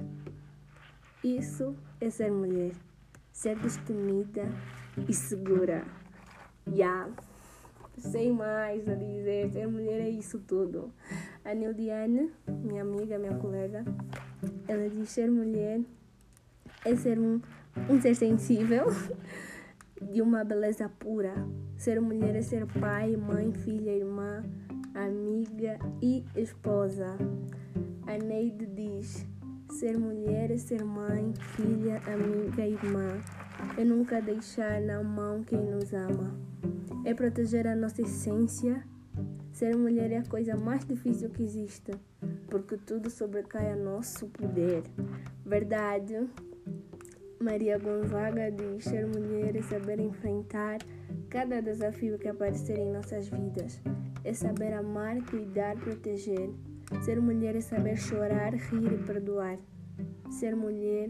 Isso 1.23 1.75
é 1.99 2.09
ser 2.09 2.31
mulher, 2.31 2.71
ser 3.31 3.57
destemida 3.59 4.49
e 5.07 5.13
segura. 5.13 5.85
Yeah. 6.67 7.09
sem 7.97 8.31
mais 8.31 8.87
a 8.87 8.95
dizer, 8.95 9.51
ser 9.51 9.67
mulher 9.67 10.01
é 10.01 10.09
isso 10.09 10.39
tudo. 10.39 10.91
A 11.43 11.53
Nildiane, 11.53 12.31
minha 12.47 12.81
amiga, 12.81 13.17
minha 13.17 13.35
colega, 13.35 13.85
ela 14.67 14.89
diz 14.89 15.09
ser 15.09 15.31
mulher 15.31 15.81
é 16.85 16.95
ser 16.95 17.19
um, 17.19 17.41
um 17.89 17.99
ser 17.99 18.15
sensível, 18.15 18.85
de 20.01 20.21
uma 20.21 20.43
beleza 20.43 20.89
pura. 20.89 21.33
Ser 21.77 21.99
mulher 21.99 22.35
é 22.35 22.41
ser 22.41 22.65
pai, 22.65 23.15
mãe, 23.15 23.51
filha, 23.51 23.91
irmã, 23.91 24.43
amiga 24.93 25.77
e 26.01 26.23
esposa. 26.35 27.17
A 28.05 28.17
Neide 28.17 28.65
diz: 28.65 29.25
ser 29.71 29.97
mulher 29.97 30.51
é 30.51 30.57
ser 30.57 30.83
mãe, 30.83 31.33
filha, 31.55 32.01
amiga 32.05 32.65
irmã. 32.65 33.21
É 33.77 33.83
nunca 33.83 34.21
deixar 34.21 34.81
na 34.81 35.03
mão 35.03 35.43
quem 35.43 35.59
nos 35.59 35.93
ama. 35.93 36.35
É 37.05 37.13
proteger 37.13 37.67
a 37.67 37.75
nossa 37.75 38.01
essência 38.01 38.83
Ser 39.57 39.75
mulher 39.75 40.11
é 40.11 40.17
a 40.17 40.23
coisa 40.23 40.55
mais 40.55 40.85
difícil 40.85 41.31
que 41.31 41.41
existe, 41.41 41.91
porque 42.47 42.77
tudo 42.77 43.09
sobrecai 43.09 43.71
a 43.71 43.75
nosso 43.75 44.27
poder. 44.27 44.83
Verdade? 45.43 46.29
Maria 47.39 47.79
Gonzaga 47.79 48.51
diz: 48.51 48.83
ser 48.83 49.07
mulher 49.07 49.55
é 49.55 49.61
saber 49.63 49.99
enfrentar 49.99 50.77
cada 51.27 51.59
desafio 51.59 52.19
que 52.19 52.27
aparecer 52.27 52.77
em 52.77 52.91
nossas 52.91 53.29
vidas. 53.29 53.81
É 54.23 54.31
saber 54.31 54.73
amar, 54.73 55.25
cuidar, 55.25 55.75
proteger. 55.77 56.51
Ser 57.01 57.21
mulher 57.21 57.55
é 57.55 57.61
saber 57.61 57.97
chorar, 57.97 58.53
rir 58.53 58.93
e 58.93 58.97
perdoar. 59.03 59.57
Ser 60.29 60.55
mulher 60.55 61.09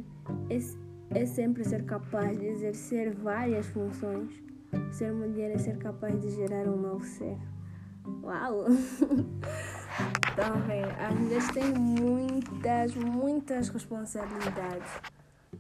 é, 0.50 1.20
é 1.20 1.26
sempre 1.26 1.64
ser 1.64 1.86
capaz 1.86 2.38
de 2.38 2.48
exercer 2.48 3.14
várias 3.14 3.68
funções. 3.68 4.32
Ser 4.92 5.14
mulher 5.14 5.52
é 5.52 5.58
ser 5.58 5.78
capaz 5.78 6.20
de 6.20 6.32
gerar 6.32 6.68
um 6.68 6.78
novo 6.78 7.06
ser. 7.06 7.38
Uau! 8.24 8.66
Então, 10.32 10.62
bem, 10.68 10.84
as 10.84 11.16
mulheres 11.16 11.48
têm 11.50 11.74
muitas, 11.74 12.94
muitas 12.94 13.70
responsabilidades. 13.70 14.88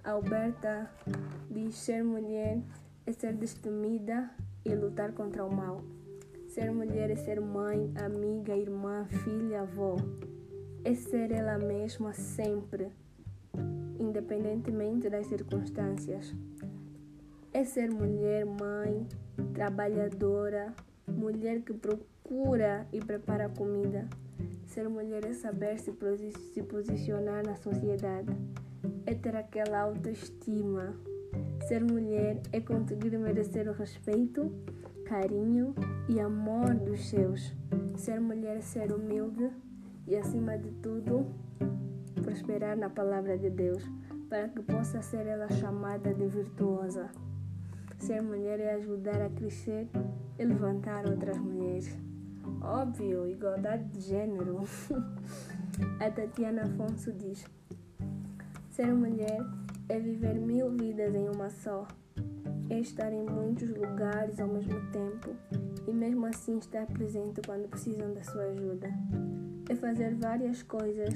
Alberta 0.03 0.87
diz 1.49 1.75
ser 1.75 2.03
mulher 2.03 2.61
é 3.07 3.11
ser 3.11 3.33
destemida 3.33 4.29
e 4.63 4.75
lutar 4.75 5.13
contra 5.13 5.43
o 5.43 5.51
mal. 5.51 5.83
Ser 6.57 6.71
mulher 6.71 7.11
é 7.11 7.15
ser 7.15 7.39
mãe, 7.39 7.93
amiga, 8.03 8.57
irmã, 8.57 9.05
filha, 9.23 9.61
avó. 9.61 9.95
É 10.83 10.95
ser 10.95 11.31
ela 11.31 11.59
mesma 11.59 12.13
sempre, 12.13 12.91
independentemente 13.99 15.07
das 15.07 15.27
circunstâncias. 15.27 16.33
É 17.53 17.63
ser 17.63 17.91
mulher, 17.91 18.43
mãe, 18.43 19.05
trabalhadora, 19.53 20.73
mulher 21.07 21.61
que 21.61 21.75
procura 21.75 22.87
e 22.91 23.01
prepara 23.01 23.49
comida. 23.49 24.09
Ser 24.65 24.89
mulher 24.89 25.25
é 25.25 25.33
saber 25.33 25.77
se, 25.77 25.93
se 26.55 26.63
posicionar 26.63 27.45
na 27.45 27.55
sociedade, 27.55 28.35
é 29.05 29.13
ter 29.13 29.35
aquela 29.35 29.81
autoestima 29.81 30.95
Ser 31.67 31.83
mulher 31.83 32.41
é 32.53 32.61
conseguir 32.61 33.17
merecer 33.17 33.67
o 33.67 33.73
respeito, 33.73 34.51
carinho 35.07 35.73
e 36.09 36.19
amor 36.19 36.75
dos 36.75 37.09
seus. 37.09 37.53
Ser 37.95 38.19
mulher 38.19 38.57
é 38.57 38.61
ser 38.61 38.91
humilde 38.91 39.49
e, 40.05 40.15
acima 40.17 40.57
de 40.57 40.69
tudo, 40.83 41.25
prosperar 42.21 42.77
na 42.77 42.89
palavra 42.89 43.37
de 43.37 43.49
Deus, 43.49 43.89
para 44.29 44.49
que 44.49 44.61
possa 44.61 45.01
ser 45.01 45.25
ela 45.25 45.49
chamada 45.49 46.13
de 46.13 46.27
virtuosa. 46.27 47.09
Ser 47.97 48.21
mulher 48.21 48.59
é 48.59 48.73
ajudar 48.73 49.21
a 49.21 49.29
crescer 49.29 49.87
e 50.37 50.43
levantar 50.43 51.07
outras 51.09 51.37
mulheres. 51.37 51.97
Óbvio, 52.61 53.29
igualdade 53.29 53.85
de 53.85 54.01
gênero. 54.01 54.61
a 55.99 56.11
Tatiana 56.11 56.63
Afonso 56.63 57.13
diz: 57.13 57.45
Ser 58.69 58.93
mulher 58.93 59.39
é 59.87 59.99
viver 59.99 60.35
mil 60.35 60.69
vidas 60.71 61.15
em 61.15 61.29
uma 61.29 61.49
só. 61.49 61.87
É 62.69 62.79
estar 62.79 63.13
em 63.13 63.23
muitos 63.23 63.69
lugares 63.69 64.39
ao 64.39 64.47
mesmo 64.47 64.79
tempo 64.91 65.35
e 65.87 65.93
mesmo 65.93 66.25
assim 66.25 66.57
estar 66.57 66.85
presente 66.87 67.41
quando 67.45 67.69
precisam 67.69 68.13
da 68.13 68.21
sua 68.23 68.43
ajuda. 68.43 68.89
É 69.69 69.75
fazer 69.75 70.15
várias 70.15 70.63
coisas 70.63 71.13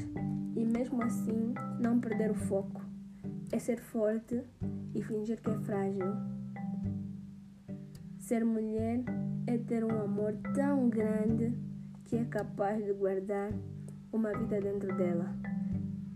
e 0.55 0.63
mesmo 0.63 1.03
assim 1.03 1.53
não 1.79 1.99
perder 1.99 2.31
o 2.31 2.35
foco. 2.35 2.81
É 3.51 3.59
ser 3.59 3.79
forte 3.79 4.41
e 4.95 5.01
fingir 5.01 5.41
que 5.41 5.49
é 5.49 5.57
frágil. 5.59 6.13
Ser 8.17 8.45
mulher 8.45 9.03
é 9.45 9.57
ter 9.57 9.83
um 9.83 10.01
amor 10.01 10.33
tão 10.55 10.89
grande 10.89 11.53
que 12.05 12.15
é 12.15 12.23
capaz 12.25 12.83
de 12.83 12.93
guardar 12.93 13.51
uma 14.11 14.31
vida 14.37 14.61
dentro 14.61 14.95
dela. 14.95 15.35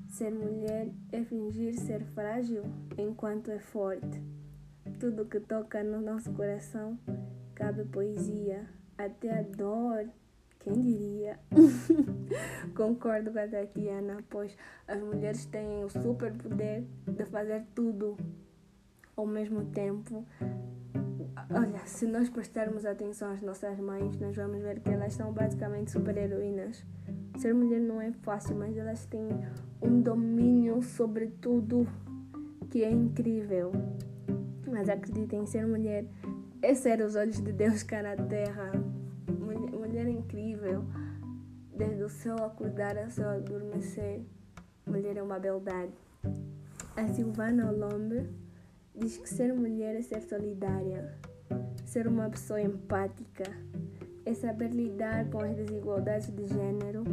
Ser 0.07 0.31
mulher 0.31 0.89
é 1.11 1.23
fingir 1.25 1.73
ser 1.77 2.05
frágil 2.13 2.63
enquanto 2.97 3.51
é 3.51 3.59
forte. 3.59 4.34
Tudo 5.05 5.25
que 5.25 5.39
toca 5.39 5.83
no 5.83 6.01
nosso 6.01 6.33
coração 6.33 6.97
cabe 7.53 7.83
poesia, 7.85 8.67
até 8.97 9.37
a 9.37 9.43
dor. 9.43 10.09
Quem 10.57 10.73
diria? 10.73 11.39
Concordo 12.75 13.31
com 13.31 13.37
a 13.37 13.47
Tatiana, 13.47 14.23
pois 14.31 14.57
as 14.87 14.99
mulheres 14.99 15.45
têm 15.45 15.85
o 15.85 15.89
super 15.89 16.33
poder 16.33 16.87
de 17.05 17.23
fazer 17.25 17.63
tudo 17.75 18.17
ao 19.15 19.27
mesmo 19.27 19.65
tempo. 19.65 20.25
Olha, 21.51 21.85
se 21.85 22.07
nós 22.07 22.27
prestarmos 22.27 22.83
atenção 22.83 23.31
às 23.31 23.43
nossas 23.43 23.79
mães, 23.79 24.17
nós 24.17 24.35
vamos 24.35 24.59
ver 24.59 24.79
que 24.79 24.89
elas 24.89 25.13
são 25.13 25.31
basicamente 25.31 25.91
super 25.91 26.17
heroínas. 26.17 26.83
Ser 27.37 27.53
mulher 27.53 27.79
não 27.79 28.01
é 28.01 28.11
fácil, 28.11 28.55
mas 28.55 28.75
elas 28.75 29.05
têm 29.05 29.29
um 29.79 30.01
domínio 30.01 30.81
sobre 30.81 31.27
tudo 31.27 31.87
que 32.71 32.83
é 32.83 32.89
incrível. 32.89 33.71
Mas 34.75 34.89
acreditem, 34.89 35.45
ser 35.45 35.65
mulher 35.65 36.05
é 36.61 36.75
ser 36.75 36.99
os 36.99 37.15
olhos 37.15 37.41
de 37.41 37.53
Deus 37.53 37.81
cá 37.81 38.03
na 38.03 38.17
terra. 38.17 38.73
Mulher, 39.39 39.71
mulher 39.71 40.05
incrível. 40.05 40.83
Desde 41.73 42.03
o 42.03 42.09
seu 42.09 42.35
acordar 42.35 42.97
ao 42.97 43.09
seu 43.09 43.29
adormecer, 43.29 44.19
mulher 44.85 45.15
é 45.15 45.23
uma 45.23 45.39
beldade. 45.39 45.93
A 46.93 47.07
Silvana 47.07 47.71
Olombe 47.71 48.29
diz 48.93 49.17
que 49.17 49.29
ser 49.29 49.53
mulher 49.53 49.95
é 49.95 50.01
ser 50.01 50.21
solidária, 50.23 51.17
ser 51.85 52.05
uma 52.05 52.29
pessoa 52.29 52.61
empática, 52.61 53.45
é 54.25 54.33
saber 54.33 54.71
lidar 54.71 55.29
com 55.29 55.39
as 55.39 55.55
desigualdades 55.55 56.29
de 56.35 56.47
gênero 56.47 57.05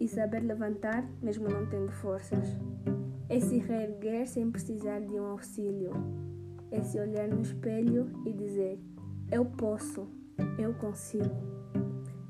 e 0.00 0.08
saber 0.08 0.40
levantar 0.40 1.08
mesmo 1.22 1.48
não 1.48 1.64
tendo 1.66 1.92
forças. 1.92 2.56
É 3.28 3.38
se 3.38 3.58
reerguer 3.58 4.26
sem 4.26 4.50
precisar 4.50 4.98
de 4.98 5.14
um 5.14 5.26
auxílio. 5.26 5.92
É 6.70 6.82
se 6.82 6.98
olhar 6.98 7.28
no 7.28 7.42
espelho 7.42 8.10
e 8.24 8.32
dizer: 8.32 8.78
Eu 9.30 9.44
posso, 9.44 10.08
eu 10.58 10.74
consigo. 10.74 11.34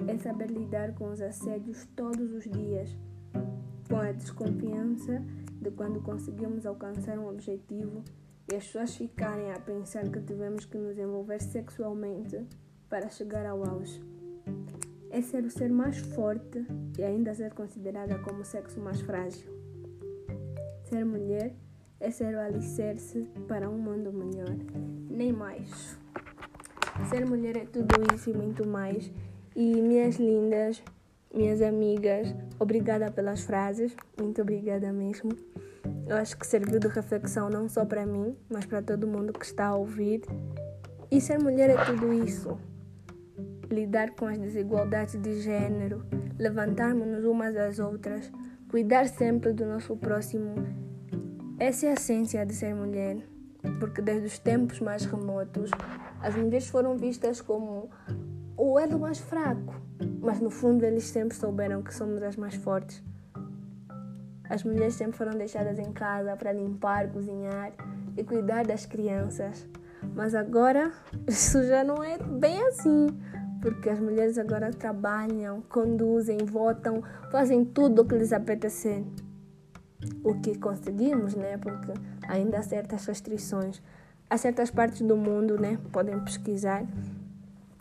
É 0.06 0.16
saber 0.18 0.50
lidar 0.50 0.94
com 0.94 1.10
os 1.10 1.20
assédios 1.20 1.86
todos 1.96 2.32
os 2.32 2.44
dias, 2.44 2.96
com 3.88 3.96
a 3.96 4.12
desconfiança 4.12 5.22
de 5.60 5.70
quando 5.70 6.00
conseguimos 6.00 6.64
alcançar 6.66 7.18
um 7.18 7.28
objetivo 7.28 8.04
e 8.50 8.54
as 8.54 8.64
pessoas 8.64 8.94
ficarem 8.94 9.50
a 9.50 9.58
pensar 9.58 10.08
que 10.08 10.20
tivemos 10.20 10.64
que 10.64 10.78
nos 10.78 10.96
envolver 10.98 11.40
sexualmente 11.40 12.46
para 12.88 13.08
chegar 13.08 13.44
ao 13.46 13.66
auge. 13.66 14.00
É 15.10 15.20
ser 15.20 15.44
o 15.44 15.50
ser 15.50 15.70
mais 15.70 15.98
forte 15.98 16.64
e 16.98 17.02
ainda 17.02 17.34
ser 17.34 17.52
considerada 17.54 18.18
como 18.18 18.40
o 18.40 18.44
sexo 18.44 18.80
mais 18.80 19.00
frágil. 19.00 19.50
Ser 20.84 21.04
mulher 21.04 21.54
é 22.00 22.10
ser 22.10 22.34
o 22.34 22.40
alicerce 22.40 23.28
para 23.48 23.68
um 23.68 23.78
mundo 23.78 24.12
melhor, 24.12 24.56
nem 25.10 25.32
mais. 25.32 25.98
Ser 27.10 27.24
mulher 27.26 27.56
é 27.56 27.64
tudo 27.64 27.94
isso 28.14 28.30
e 28.30 28.34
muito 28.34 28.66
mais. 28.66 29.10
E 29.54 29.80
minhas 29.80 30.16
lindas, 30.16 30.82
minhas 31.32 31.62
amigas, 31.62 32.34
obrigada 32.58 33.10
pelas 33.10 33.42
frases, 33.42 33.94
muito 34.20 34.42
obrigada 34.42 34.92
mesmo. 34.92 35.30
Eu 36.06 36.16
acho 36.16 36.36
que 36.36 36.46
serviu 36.46 36.78
de 36.78 36.88
reflexão 36.88 37.48
não 37.48 37.68
só 37.68 37.84
para 37.84 38.04
mim, 38.04 38.36
mas 38.48 38.64
para 38.66 38.82
todo 38.82 39.06
mundo 39.06 39.32
que 39.32 39.44
está 39.44 39.66
a 39.66 39.76
ouvir. 39.76 40.22
E 41.10 41.20
ser 41.20 41.38
mulher 41.38 41.70
é 41.70 41.84
tudo 41.84 42.12
isso 42.12 42.58
lidar 43.70 44.10
com 44.12 44.26
as 44.26 44.38
desigualdades 44.38 45.20
de 45.20 45.40
gênero, 45.40 46.04
levantarmos-nos 46.38 47.24
umas 47.24 47.56
às 47.56 47.78
outras, 47.78 48.30
cuidar 48.68 49.08
sempre 49.08 49.52
do 49.52 49.66
nosso 49.66 49.96
próximo. 49.96 50.85
Essa 51.58 51.86
é 51.86 51.90
a 51.90 51.94
essência 51.94 52.44
de 52.44 52.54
ser 52.54 52.74
mulher, 52.74 53.16
porque 53.80 54.02
desde 54.02 54.26
os 54.26 54.38
tempos 54.38 54.78
mais 54.78 55.06
remotos, 55.06 55.70
as 56.20 56.34
mulheres 56.34 56.68
foram 56.68 56.98
vistas 56.98 57.40
como 57.40 57.88
o 58.56 58.78
elo 58.78 58.98
mais 58.98 59.18
fraco, 59.18 59.74
mas 60.20 60.38
no 60.38 60.50
fundo 60.50 60.84
eles 60.84 61.04
sempre 61.04 61.34
souberam 61.34 61.82
que 61.82 61.94
somos 61.94 62.22
as 62.22 62.36
mais 62.36 62.54
fortes. 62.54 63.02
As 64.50 64.64
mulheres 64.64 64.94
sempre 64.94 65.16
foram 65.16 65.32
deixadas 65.32 65.78
em 65.78 65.92
casa 65.92 66.36
para 66.36 66.52
limpar, 66.52 67.08
cozinhar 67.08 67.72
e 68.16 68.22
cuidar 68.22 68.66
das 68.66 68.84
crianças. 68.84 69.66
Mas 70.14 70.34
agora 70.34 70.92
isso 71.26 71.64
já 71.64 71.82
não 71.82 72.04
é 72.04 72.18
bem 72.18 72.60
assim 72.66 73.08
porque 73.62 73.90
as 73.90 73.98
mulheres 73.98 74.38
agora 74.38 74.70
trabalham, 74.70 75.60
conduzem, 75.62 76.38
votam, 76.38 77.02
fazem 77.32 77.64
tudo 77.64 78.02
o 78.02 78.04
que 78.04 78.14
lhes 78.14 78.32
apetecer. 78.32 79.02
O 80.22 80.34
que 80.40 80.58
conseguimos, 80.58 81.34
né? 81.34 81.56
Porque 81.58 81.92
ainda 82.28 82.58
há 82.58 82.62
certas 82.62 83.04
restrições. 83.06 83.82
Há 84.28 84.36
certas 84.36 84.70
partes 84.70 85.02
do 85.02 85.16
mundo, 85.16 85.58
né? 85.60 85.78
Podem 85.92 86.18
pesquisar, 86.20 86.84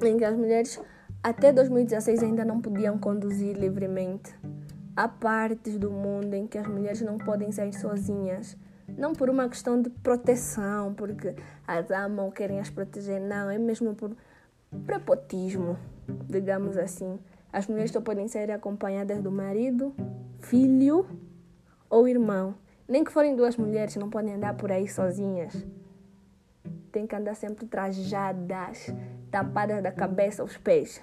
em 0.02 0.18
que 0.18 0.24
as 0.24 0.36
mulheres 0.36 0.80
até 1.24 1.52
2016 1.52 2.22
ainda 2.22 2.46
não 2.46 2.62
podiam 2.62 3.00
conduzir 3.00 3.58
livremente. 3.58 4.34
Há 4.96 5.08
partes 5.08 5.78
do 5.78 5.90
mundo 5.90 6.34
em 6.36 6.46
que 6.46 6.58
as 6.58 6.68
mulheres 6.68 7.02
não 7.02 7.18
podem 7.18 7.52
sair 7.52 7.74
sozinhas. 7.74 8.56
Não 8.96 9.14
por 9.14 9.30
uma 9.30 9.50
questão 9.50 9.82
de 9.82 9.90
proteção, 9.90 10.94
porque 10.94 11.36
as 11.68 11.90
amam, 11.90 12.30
querem 12.30 12.60
as 12.60 12.70
proteger, 12.70 13.20
não. 13.20 13.50
É 13.50 13.58
mesmo 13.58 13.96
por 13.96 14.16
prepotismo, 14.86 15.78
digamos 16.30 16.78
assim. 16.78 17.20
As 17.52 17.68
mulheres 17.68 17.92
só 17.92 18.02
podem 18.02 18.28
ser 18.28 18.52
acompanhadas 18.52 19.22
do 19.22 19.32
marido, 19.32 19.96
filho 20.40 21.08
ou 21.96 22.10
irmão. 22.10 22.56
Nem 22.90 23.06
que 23.06 23.12
forem 23.12 23.38
duas 23.38 23.56
mulheres, 23.56 23.96
não 23.96 24.10
podem 24.10 24.34
andar 24.34 24.54
por 24.56 24.70
aí 24.70 24.86
sozinhas. 24.86 25.66
Tem 26.92 27.08
que 27.08 27.16
andar 27.16 27.36
sempre 27.36 27.66
trajadas, 27.66 28.94
tapadas 29.32 29.82
da 29.82 29.94
cabeça 29.94 30.42
aos 30.42 30.58
pés. 30.58 31.02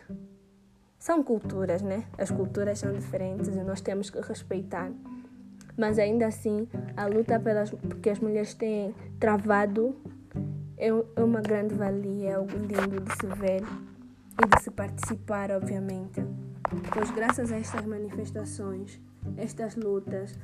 São 0.98 1.22
culturas, 1.22 1.80
né? 1.80 2.04
As 2.18 2.30
culturas 2.30 2.78
são 2.78 2.92
diferentes 2.92 3.48
e 3.48 3.62
nós 3.62 3.80
temos 3.80 4.10
que 4.10 4.20
respeitar. 4.20 4.92
Mas 5.74 5.98
ainda 5.98 6.26
assim, 6.26 6.68
a 6.94 7.06
luta 7.06 7.40
pelas 7.40 7.72
que 8.02 8.10
as 8.10 8.20
mulheres 8.20 8.52
têm 8.52 8.94
travado 9.18 9.96
é, 10.76 10.88
é 10.88 11.24
uma 11.24 11.40
grande 11.40 11.74
valia, 11.74 12.28
é 12.28 12.34
algo 12.34 12.52
lindo 12.52 13.00
de 13.00 13.12
se 13.16 13.26
ver 13.40 13.62
e 13.62 14.56
de 14.56 14.62
se 14.62 14.70
participar, 14.70 15.50
obviamente. 15.52 16.22
Pois, 16.92 17.10
graças 17.10 17.50
a 17.50 17.56
estas 17.56 17.86
manifestações, 17.86 19.00
estas 19.36 19.76
lutas, 19.76 20.38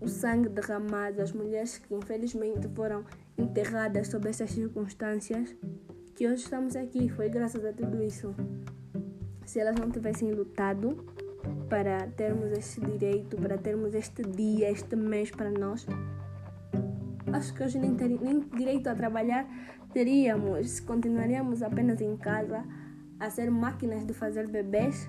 o 0.00 0.08
sangue 0.08 0.48
derramado, 0.48 1.20
as 1.20 1.32
mulheres 1.32 1.78
que 1.78 1.94
infelizmente 1.94 2.68
foram 2.74 3.04
enterradas 3.36 4.08
sob 4.08 4.28
essas 4.28 4.50
circunstâncias, 4.50 5.54
que 6.14 6.26
hoje 6.26 6.44
estamos 6.44 6.74
aqui. 6.74 7.08
Foi 7.08 7.28
graças 7.28 7.64
a 7.64 7.72
tudo 7.72 8.02
isso. 8.02 8.34
Se 9.44 9.60
elas 9.60 9.76
não 9.76 9.90
tivessem 9.90 10.30
lutado 10.32 11.04
para 11.68 12.06
termos 12.08 12.50
este 12.52 12.80
direito, 12.80 13.36
para 13.36 13.58
termos 13.58 13.94
este 13.94 14.22
dia, 14.22 14.70
este 14.70 14.96
mês 14.96 15.30
para 15.30 15.50
nós, 15.50 15.86
acho 17.32 17.54
que 17.54 17.62
hoje 17.62 17.78
nem, 17.78 17.94
ter, 17.94 18.08
nem 18.08 18.40
direito 18.40 18.88
a 18.88 18.94
trabalhar 18.94 19.46
teríamos. 19.92 20.80
Continuaríamos 20.80 21.62
apenas 21.62 22.00
em 22.00 22.16
casa 22.16 22.64
a 23.18 23.28
ser 23.28 23.50
máquinas 23.50 24.06
de 24.06 24.14
fazer 24.14 24.48
bebês 24.48 25.08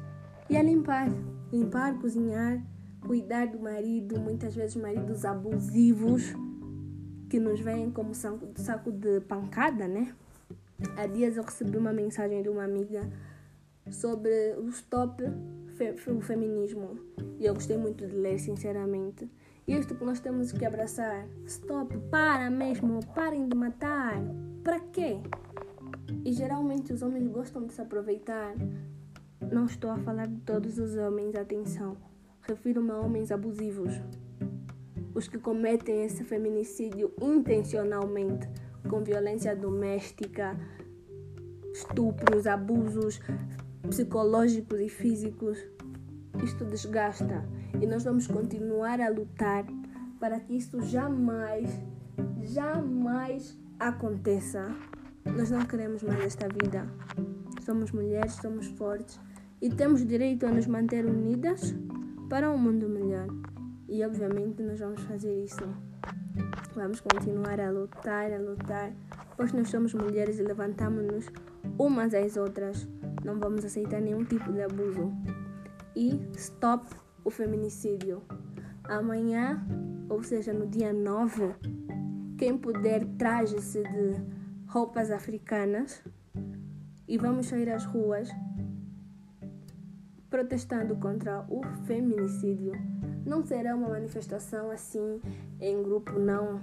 e 0.50 0.58
a 0.58 0.64
limpar. 0.64 1.08
Limpar, 1.52 1.96
cozinhar, 2.00 2.62
cuidar 3.06 3.48
do 3.48 3.60
marido, 3.60 4.20
muitas 4.20 4.56
vezes 4.56 4.76
maridos 4.76 5.26
abusivos 5.26 6.34
que 7.30 7.40
nos 7.40 7.60
veem 7.60 7.92
como 7.92 8.14
saco 8.14 8.92
de 8.92 9.22
pancada, 9.22 9.88
né? 9.88 10.14
Há 10.98 11.08
dias 11.08 11.38
eu 11.38 11.44
recebi 11.44 11.78
uma 11.78 11.94
mensagem 11.94 12.42
de 12.42 12.50
uma 12.50 12.64
amiga 12.64 13.10
sobre 13.90 14.56
o 14.58 14.68
stop 14.70 15.24
o 16.08 16.22
feminismo 16.22 17.00
e 17.40 17.46
eu 17.46 17.54
gostei 17.56 17.78
muito 17.78 18.06
de 18.06 18.16
ler, 18.16 18.40
sinceramente. 18.40 19.28
Isto 19.68 19.96
que 19.96 20.04
nós 20.04 20.20
temos 20.20 20.52
que 20.52 20.66
abraçar. 20.66 21.28
Stop, 21.46 21.98
para 22.10 22.50
mesmo, 22.50 23.00
parem 23.16 23.48
de 23.48 23.56
matar. 23.56 24.22
Para 24.64 24.80
quê? 24.80 25.20
E 26.24 26.34
geralmente 26.34 26.94
os 26.94 27.02
homens 27.02 27.28
gostam 27.28 27.66
de 27.66 27.74
se 27.74 27.82
aproveitar. 27.82 28.54
Não 29.52 29.66
estou 29.66 29.90
a 29.90 29.98
falar 29.98 30.28
de 30.28 30.40
todos 30.42 30.78
os 30.78 30.96
homens, 30.96 31.36
atenção. 31.36 31.98
Refiro-me 32.42 32.92
a 32.92 32.98
homens 32.98 33.32
abusivos. 33.32 33.94
Os 35.14 35.28
que 35.28 35.38
cometem 35.38 36.04
esse 36.04 36.24
feminicídio 36.24 37.14
intencionalmente, 37.22 38.50
com 38.90 39.04
violência 39.04 39.56
doméstica, 39.56 40.58
estupros, 41.72 42.48
abusos 42.48 43.22
psicológicos 43.88 44.80
e 44.80 44.90
físicos. 44.90 45.58
Isto 46.44 46.66
desgasta 46.66 47.46
e 47.80 47.86
nós 47.86 48.04
vamos 48.04 48.26
continuar 48.28 49.00
a 49.00 49.10
lutar 49.10 49.66
para 50.20 50.40
que 50.40 50.56
isso 50.56 50.82
jamais, 50.82 51.70
jamais 52.42 53.58
aconteça. 53.80 54.68
Nós 55.26 55.52
não 55.52 55.66
queremos 55.66 56.02
mais 56.04 56.24
esta 56.24 56.48
vida. 56.48 56.88
Somos 57.64 57.92
mulheres, 57.92 58.34
somos 58.34 58.68
fortes 58.68 59.20
e 59.62 59.70
temos 59.70 60.06
direito 60.06 60.46
a 60.46 60.52
nos 60.52 60.66
manter 60.66 61.06
unidas 61.06 61.76
para 62.32 62.50
um 62.50 62.58
mundo 62.58 62.88
melhor. 62.88 63.28
E 63.90 64.06
obviamente 64.06 64.64
nós 64.64 64.80
vamos 64.80 65.02
fazer 65.02 65.44
isso. 65.44 65.68
Vamos 66.74 67.02
continuar 67.02 67.60
a 67.60 67.70
lutar, 67.70 68.32
a 68.32 68.38
lutar, 68.38 68.94
pois 69.36 69.52
nós 69.52 69.68
somos 69.68 69.94
mulheres 69.94 70.40
e 70.40 70.44
levantamos-nos 70.44 71.26
umas 71.78 72.14
às 72.14 72.38
outras. 72.38 72.88
Não 73.26 73.38
vamos 73.38 73.66
aceitar 73.66 74.00
nenhum 74.00 74.24
tipo 74.24 74.50
de 74.54 74.62
abuso. 74.62 75.12
E 75.94 76.22
stop 76.38 76.86
o 77.26 77.30
feminicídio. 77.30 78.22
Amanhã, 78.86 79.62
ou 80.08 80.24
seja, 80.24 80.54
no 80.54 80.66
dia 80.68 80.94
9, 80.94 81.54
quem 82.38 82.58
puder 82.58 83.06
traje-se 83.18 83.84
de 83.84 84.24
roupas 84.68 85.12
africanas 85.12 86.02
e 87.10 87.18
vamos 87.18 87.48
sair 87.48 87.70
às 87.70 87.84
ruas 87.84 88.30
protestando 90.32 90.96
contra 90.96 91.46
o 91.50 91.62
feminicídio. 91.86 92.72
Não 93.26 93.46
será 93.46 93.76
uma 93.76 93.90
manifestação 93.90 94.72
assim 94.72 95.22
em 95.60 95.84
grupo, 95.84 96.18
não. 96.18 96.60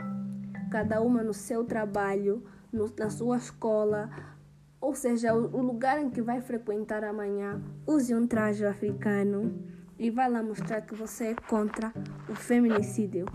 Cada 0.73 1.01
uma 1.01 1.23
no 1.23 1.35
seu 1.35 1.65
trabalho, 1.65 2.43
no, 2.73 2.93
na 2.99 3.11
sua 3.11 3.37
escola, 3.37 4.11
ou 4.81 4.95
seja, 4.95 5.35
o, 5.35 5.57
o 5.57 5.63
lugar 5.63 6.01
em 6.01 6.09
que 6.09 6.23
vai 6.23 6.41
frequentar 6.41 7.05
amanhã, 7.05 7.63
use 7.87 8.15
um 8.15 8.27
traje 8.27 8.65
africano 8.65 9.55
e 9.99 10.11
vai 10.11 10.31
lá 10.31 10.43
mostrar 10.43 10.81
que 10.81 10.95
você 10.95 11.29
é 11.29 11.35
contra 11.35 11.93
o 12.29 12.35
feminicídio. 12.35 13.27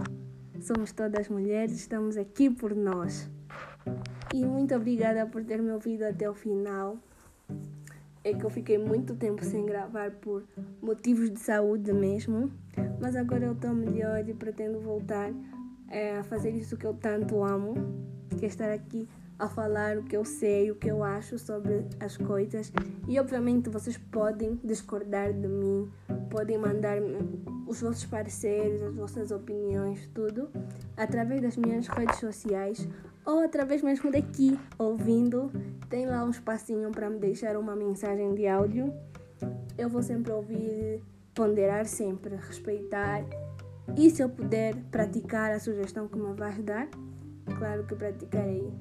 Somos 0.59 0.91
todas 0.91 1.29
mulheres, 1.29 1.73
estamos 1.73 2.17
aqui 2.17 2.49
por 2.49 2.73
nós. 2.73 3.29
E 4.33 4.45
muito 4.45 4.73
obrigada 4.73 5.25
por 5.27 5.43
ter 5.43 5.61
me 5.61 5.71
ouvido 5.71 6.03
até 6.03 6.29
o 6.29 6.33
final. 6.33 6.97
É 8.23 8.33
que 8.33 8.43
eu 8.43 8.49
fiquei 8.49 8.77
muito 8.77 9.15
tempo 9.15 9.43
sem 9.43 9.65
gravar 9.65 10.11
por 10.11 10.43
motivos 10.81 11.29
de 11.29 11.39
saúde 11.39 11.91
mesmo, 11.91 12.51
mas 13.01 13.15
agora 13.15 13.45
eu 13.45 13.53
estou 13.53 13.73
melhor 13.73 14.27
e 14.27 14.33
pretendo 14.33 14.79
voltar 14.79 15.31
é, 15.89 16.17
a 16.17 16.23
fazer 16.23 16.51
isso 16.51 16.77
que 16.77 16.85
eu 16.85 16.93
tanto 16.93 17.43
amo, 17.43 17.73
que 18.37 18.45
é 18.45 18.47
estar 18.47 18.71
aqui 18.71 19.07
a 19.37 19.47
falar 19.47 19.97
o 19.97 20.03
que 20.03 20.15
eu 20.15 20.23
sei, 20.23 20.71
o 20.71 20.75
que 20.75 20.89
eu 20.89 21.03
acho 21.03 21.37
sobre 21.37 21.85
as 21.99 22.15
coisas. 22.17 22.71
E 23.07 23.19
obviamente 23.19 23.69
vocês 23.69 23.97
podem 23.97 24.59
discordar 24.63 25.33
de 25.33 25.47
mim, 25.47 25.91
podem 26.29 26.57
mandar 26.57 26.97
os 27.67 27.81
vossos 27.81 28.05
pareceres, 28.05 28.81
as 28.81 28.95
vossas 28.95 29.31
opiniões, 29.31 30.07
tudo, 30.13 30.49
através 30.95 31.41
das 31.41 31.57
minhas 31.57 31.87
redes 31.87 32.19
sociais 32.19 32.87
ou 33.25 33.39
através 33.39 33.81
mesmo 33.81 34.11
daqui, 34.11 34.59
ouvindo. 34.77 35.51
Tem 35.89 36.05
lá 36.05 36.23
um 36.23 36.29
espacinho 36.29 36.91
para 36.91 37.09
me 37.09 37.19
deixar 37.19 37.57
uma 37.57 37.75
mensagem 37.75 38.33
de 38.33 38.47
áudio. 38.47 38.93
Eu 39.77 39.89
vou 39.89 40.01
sempre 40.01 40.31
ouvir, 40.31 41.01
ponderar 41.33 41.85
sempre, 41.85 42.35
respeitar. 42.35 43.23
E 43.97 44.09
se 44.09 44.21
eu 44.21 44.29
puder 44.29 44.75
praticar 44.91 45.51
a 45.51 45.59
sugestão 45.59 46.07
que 46.07 46.17
me 46.17 46.33
vais 46.33 46.57
dar, 46.63 46.87
claro 47.57 47.83
que 47.85 47.95
praticarei. 47.95 48.71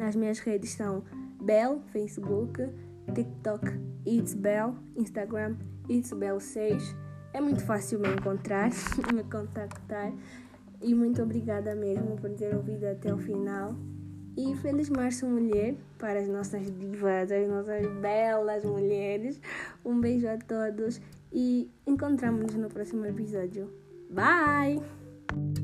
As 0.00 0.14
minhas 0.14 0.38
redes 0.38 0.70
são 0.70 1.02
Bell, 1.42 1.80
Facebook, 1.92 2.68
TikTok, 3.14 3.66
It's 4.06 4.34
Bell, 4.34 4.74
Instagram, 4.96 5.56
It's 5.88 6.12
Bell 6.12 6.40
6. 6.40 6.96
É 7.32 7.40
muito 7.40 7.64
fácil 7.64 7.98
me 7.98 8.08
encontrar, 8.08 8.70
me 9.12 9.24
contactar. 9.24 10.12
E 10.84 10.94
muito 10.94 11.22
obrigada 11.22 11.74
mesmo 11.74 12.14
por 12.16 12.28
ter 12.34 12.54
ouvido 12.54 12.84
até 12.84 13.12
o 13.12 13.16
final. 13.16 13.74
E 14.36 14.54
feliz 14.56 14.90
Março 14.90 15.26
Mulher 15.26 15.76
para 15.98 16.20
as 16.20 16.28
nossas 16.28 16.70
divas, 16.78 17.32
as 17.32 17.48
nossas 17.48 17.86
belas 18.02 18.64
mulheres. 18.64 19.40
Um 19.82 19.98
beijo 19.98 20.28
a 20.28 20.36
todos 20.36 21.00
e 21.32 21.70
encontramos-nos 21.86 22.54
no 22.56 22.68
próximo 22.68 23.06
episódio. 23.06 23.72
Bye! 24.10 25.63